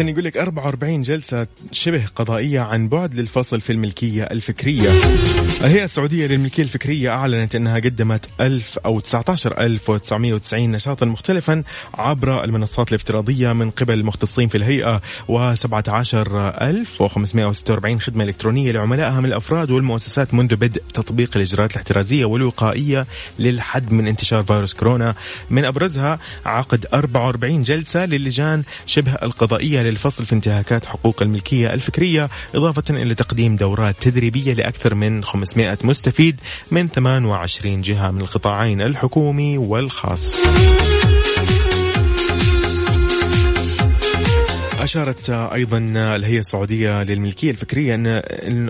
إذا 0.00 0.10
يقول 0.10 0.24
لك 0.24 0.36
44 0.36 1.02
جلسة 1.02 1.46
شبه 1.72 2.06
قضائية 2.16 2.60
عن 2.60 2.88
بعد 2.88 3.14
للفصل 3.14 3.60
في 3.60 3.72
الملكية 3.72 4.22
الفكرية. 4.22 4.90
الهيئة 5.64 5.84
السعودية 5.84 6.26
للملكية 6.26 6.62
الفكرية 6.62 7.10
أعلنت 7.10 7.54
أنها 7.54 7.78
قدمت 7.78 8.28
1000 8.40 8.78
أو 8.78 9.00
19990 9.00 10.70
نشاطا 10.70 11.06
مختلفا 11.06 11.62
عبر 11.94 12.44
المنصات 12.44 12.88
الافتراضية 12.88 13.52
من 13.52 13.70
قبل 13.70 13.94
المختصين 13.94 14.48
في 14.48 14.56
الهيئة 14.56 15.00
و17546 15.28 18.00
خدمة 18.00 18.24
إلكترونية 18.24 18.72
لعملائها 18.72 19.20
من 19.20 19.26
الأفراد 19.26 19.70
والمؤسسات 19.70 20.34
منذ 20.34 20.56
بدء 20.56 20.82
تطبيق 20.94 21.30
الإجراءات 21.36 21.70
الاحترازية 21.70 22.24
والوقائية 22.24 23.06
للحد 23.38 23.92
من 23.92 24.08
انتشار 24.08 24.42
فيروس 24.42 24.74
كورونا. 24.74 25.14
من 25.50 25.64
أبرزها 25.64 26.18
عقد 26.46 26.86
44 26.94 27.62
جلسة 27.62 28.06
للجان 28.06 28.62
شبه 28.86 29.14
القضائية 29.14 29.80
للفصل 29.80 30.26
في 30.26 30.32
انتهاكات 30.32 30.86
حقوق 30.86 31.22
الملكية 31.22 31.74
الفكرية 31.74 32.28
إضافة 32.54 32.82
إلى 32.90 33.14
تقديم 33.14 33.56
دورات 33.56 33.96
تدريبية 34.00 34.54
لأكثر 34.54 34.94
من 34.94 35.24
500 35.24 35.49
مستفيد 35.84 36.40
من 36.70 36.88
28 36.88 37.80
جهة 37.80 38.10
من 38.10 38.20
القطاعين 38.20 38.80
الحكومي 38.80 39.58
والخاص. 39.58 40.36
أشارت 44.84 45.30
أيضا 45.30 45.78
الهيئة 46.16 46.38
السعودية 46.38 47.02
للملكية 47.02 47.50
الفكرية 47.50 47.94
أن 47.94 48.06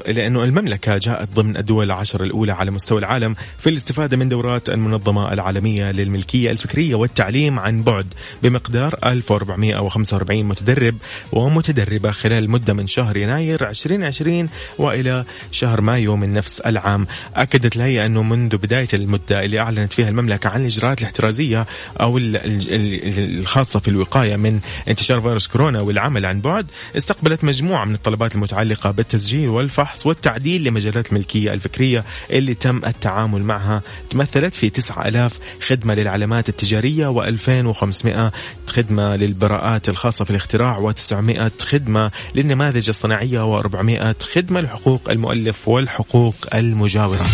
إلى 0.09 0.27
أنه 0.27 0.45
المملكة 0.45 0.99
جاءت 0.99 1.35
ضمن 1.35 1.57
الدول 1.57 1.85
العشر 1.85 2.25
الأولى 2.25 2.53
على 2.53 2.71
مستوى 2.71 2.99
العالم 2.99 3.37
في 3.59 3.71
الاستفادة 3.71 4.17
من 4.17 4.29
دورات 4.29 4.71
المنظمة 4.71 5.33
العالمية 5.33 5.91
للملكية 5.91 6.51
الفكرية 6.51 6.95
والتعليم 6.95 7.59
عن 7.59 7.83
بعد 7.83 8.07
بمقدار 8.43 8.99
1445 9.05 10.45
متدرب 10.45 10.97
ومتدربة 11.33 12.11
خلال 12.11 12.51
مدة 12.51 12.73
من 12.73 12.87
شهر 12.87 13.17
يناير 13.17 13.69
2020 13.69 14.49
وإلى 14.79 15.25
شهر 15.51 15.81
مايو 15.81 16.17
من 16.17 16.35
نفس 16.35 16.61
العام. 16.61 17.07
أكدت 17.37 17.77
الهيئة 17.77 18.07
أنه 18.07 18.23
منذ 18.23 18.57
بداية 18.57 18.89
المدة 18.95 19.45
اللي 19.45 19.61
أعلنت 19.61 19.93
فيها 19.93 20.09
المملكة 20.09 20.49
عن 20.49 20.61
الإجراءات 20.61 21.01
الاحترازية 21.01 21.67
أو 22.01 22.19
الخاصة 22.19 23.81
في 23.81 23.89
الوقاية 23.89 24.37
من 24.37 24.61
انتشار 24.89 25.21
فيروس 25.21 25.47
كورونا 25.47 25.81
العمل 26.01 26.27
عن 26.27 26.41
بعد 26.41 26.71
استقبلت 26.97 27.45
مجموعة 27.45 27.85
من 27.85 27.95
الطلبات 27.95 28.35
المتعلقة 28.35 28.91
بالتسجيل 28.91 29.49
والفحص 29.49 30.07
والتعديل 30.07 30.65
لمجالات 30.65 31.13
الملكية 31.13 31.53
الفكرية 31.53 32.05
اللي 32.31 32.55
تم 32.55 32.81
التعامل 32.87 33.43
معها. 33.43 33.83
تمثلت 34.11 34.55
في 34.55 34.71
9000 34.71 35.33
خدمة 35.63 35.95
للعلامات 35.95 36.49
التجارية 36.49 37.15
و2500 37.15 38.33
خدمة 38.67 39.17
للبراءات 39.17 39.89
الخاصة 39.89 40.25
في 40.25 40.31
الاختراع 40.31 40.93
و900 40.93 41.65
خدمة 41.65 42.11
للنماذج 42.35 42.89
الصناعية 42.89 43.61
و400 43.61 44.25
خدمة 44.35 44.61
لحقوق 44.61 45.11
المؤلف 45.11 45.69
والحقوق 45.69 46.35
المجاورة. 46.55 47.27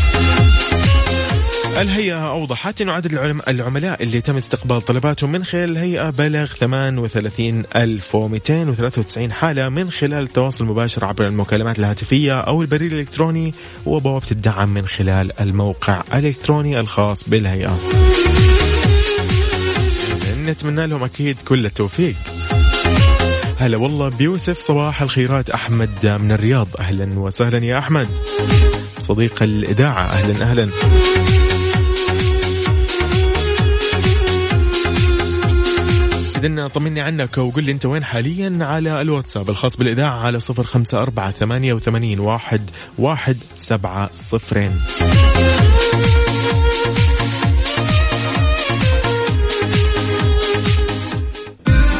الهيئة 1.80 2.30
أوضحت 2.30 2.80
أن 2.80 2.88
عدد 2.88 3.12
العملاء 3.48 4.02
اللي 4.02 4.20
تم 4.20 4.36
استقبال 4.36 4.80
طلباتهم 4.80 5.32
من 5.32 5.44
خلال 5.44 5.70
الهيئة 5.70 6.10
بلغ 6.10 6.46
38293 6.46 9.32
حالة 9.32 9.68
من 9.68 9.90
خلال 9.90 10.22
التواصل 10.22 10.64
المباشر 10.64 11.04
عبر 11.04 11.26
المكالمات 11.26 11.78
الهاتفية 11.78 12.40
أو 12.40 12.62
البريد 12.62 12.92
الإلكتروني 12.92 13.54
وبوابة 13.86 14.26
الدعم 14.30 14.74
من 14.74 14.86
خلال 14.86 15.40
الموقع 15.40 16.02
الإلكتروني 16.14 16.80
الخاص 16.80 17.28
بالهيئة. 17.28 17.78
نتمنى 20.46 20.86
لهم 20.86 21.04
أكيد 21.04 21.36
كل 21.48 21.66
التوفيق. 21.66 22.16
هلا 23.58 23.76
والله 23.76 24.08
بيوسف 24.08 24.58
صباح 24.58 25.02
الخيرات 25.02 25.50
أحمد 25.50 26.18
من 26.20 26.32
الرياض. 26.32 26.68
أهلا 26.78 27.18
وسهلا 27.18 27.64
يا 27.64 27.78
أحمد. 27.78 28.08
صديق 28.98 29.42
الإذاعة 29.42 30.02
أهلا 30.02 30.44
أهلا. 30.44 30.68
إذن 36.36 36.66
طمني 36.68 37.00
عنك 37.00 37.38
وقول 37.38 37.64
لي 37.64 37.72
أنت 37.72 37.86
وين 37.86 38.04
حاليا 38.04 38.58
على 38.60 39.00
الواتساب 39.00 39.50
الخاص 39.50 39.76
بالإذاعة 39.76 40.18
على 40.26 40.40
صفر 40.40 40.64
خمسة 40.64 41.02
أربعة 41.02 41.30
ثمانية 41.30 41.72
وثمانين 41.72 42.20
واحد 42.20 42.70
واحد 42.98 43.36
سبعة 43.56 44.10
صفرين. 44.14 44.70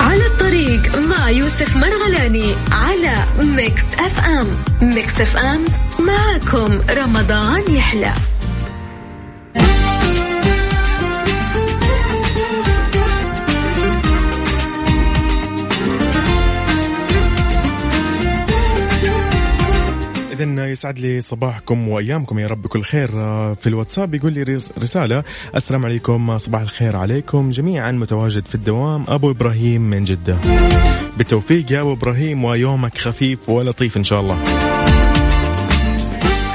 على 0.00 0.26
الطريق 0.26 0.98
مع 0.98 1.30
يوسف 1.30 1.76
مرغلاني 1.76 2.54
على 2.72 3.14
Mix 3.56 3.84
FM. 3.94 4.46
Mix 4.82 5.20
FM 5.20 5.64
معكم 6.00 6.80
رمضان 6.90 7.74
يحلى. 7.74 8.12
إذا 20.40 20.70
يسعد 20.70 20.98
لي 20.98 21.20
صباحكم 21.20 21.88
وأيامكم 21.88 22.38
يا 22.38 22.46
رب 22.46 22.62
بكل 22.62 22.82
خير. 22.82 23.10
آه، 23.14 23.54
في 23.54 23.66
الواتساب 23.66 24.14
يقول 24.14 24.32
لي 24.32 24.42
رسالة 24.78 25.24
السلام 25.56 25.84
عليكم 25.84 26.38
صباح 26.38 26.60
الخير 26.60 26.96
عليكم. 26.96 27.50
جميعا 27.50 27.92
متواجد 27.92 28.46
في 28.46 28.54
الدوام 28.54 29.04
أبو 29.08 29.30
إبراهيم 29.30 29.82
من 29.82 30.04
جدة. 30.04 30.38
بالتوفيق 31.16 31.72
يا 31.72 31.80
أبو 31.80 31.92
إبراهيم 31.92 32.44
ويومك 32.44 32.98
خفيف 32.98 33.48
ولطيف 33.48 33.96
إن 33.96 34.04
شاء 34.04 34.20
الله. 34.20 34.42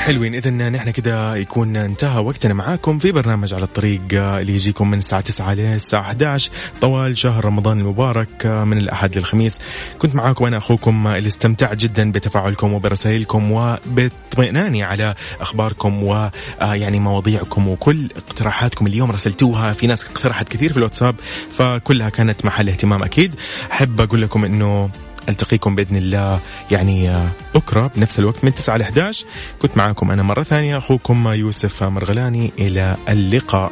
حلوين. 0.02 0.36
اذا 0.36 0.50
نحن 0.50 0.92
كده 0.92 1.36
يكون 1.36 1.76
انتهى 1.76 2.22
وقتنا 2.22 2.54
معاكم 2.54 3.00
في 3.00 3.12
برنامج 3.12 3.54
على 3.54 3.64
الطريق 3.64 4.02
اللي 4.14 4.54
يجيكم 4.54 4.90
من 4.92 4.98
الساعة 4.98 5.22
9 5.22 5.54
للساعه 5.54 6.02
11 6.02 6.52
طوال 6.82 7.18
شهر 7.18 7.46
رمضان 7.46 7.80
المبارك 7.80 8.46
من 8.46 8.78
الأحد 8.78 9.18
للخميس. 9.18 9.62
كنت 10.00 10.16
معاكم 10.16 10.46
أنا 10.46 10.58
أخوكم 10.58 11.08
اللي 11.08 11.28
استمتعت 11.28 11.78
جدا 11.78 12.12
بتفاعلكم 12.12 12.74
وبرسائلكم 12.74 13.52
وباطمئناني 13.52 14.84
على 14.84 15.16
أخباركم 15.42 16.04
ويعني 16.04 17.00
مواضيعكم 17.00 17.68
وكل 17.68 18.10
اقتراحاتكم. 18.18 18.88
اليوم 18.88 19.12
رسلتوها 19.12 19.74
في 19.74 19.88
ناس 19.88 20.06
اقترحت 20.06 20.50
كثير 20.50 20.72
في 20.72 20.78
الواتساب 20.78 21.16
فكلها 21.58 22.10
كانت 22.10 22.46
محل 22.46 22.70
اهتمام 22.70 23.04
أكيد. 23.04 23.36
أحب 23.72 24.02
أقول 24.02 24.22
لكم 24.22 24.46
إنه 24.46 24.90
ألتقيكم 25.32 25.76
بإذن 25.76 25.98
الله. 25.98 26.40
يعني 26.72 27.12
آه، 27.12 27.28
بكرة 27.56 27.92
بنفس 27.96 28.20
الوقت 28.20 28.44
من 28.44 28.54
9 28.54 28.78
ل 28.78 28.82
11 28.82 29.26
كنت 29.62 29.78
معاكم 29.78 30.12
أنا 30.12 30.24
مرة 30.24 30.44
ثانية 30.44 30.78
أخوكم 30.78 31.28
يوسف 31.28 31.84
مرغلاني. 31.84 32.52
إلى 32.60 32.96
اللقاء. 33.10 33.72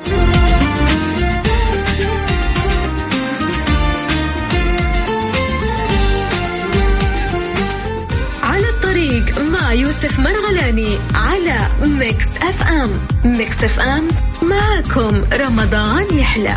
على 8.44 8.70
الطريق 8.70 9.40
مع 9.40 9.74
يوسف 9.74 10.20
مرغلاني 10.20 10.98
على 11.16 11.58
Mix 11.84 12.38
FM. 12.38 13.00
Mix 13.26 13.64
FM 13.64 14.08
معكم 14.42 15.24
رمضان 15.34 16.06
يحلى. 16.18 16.56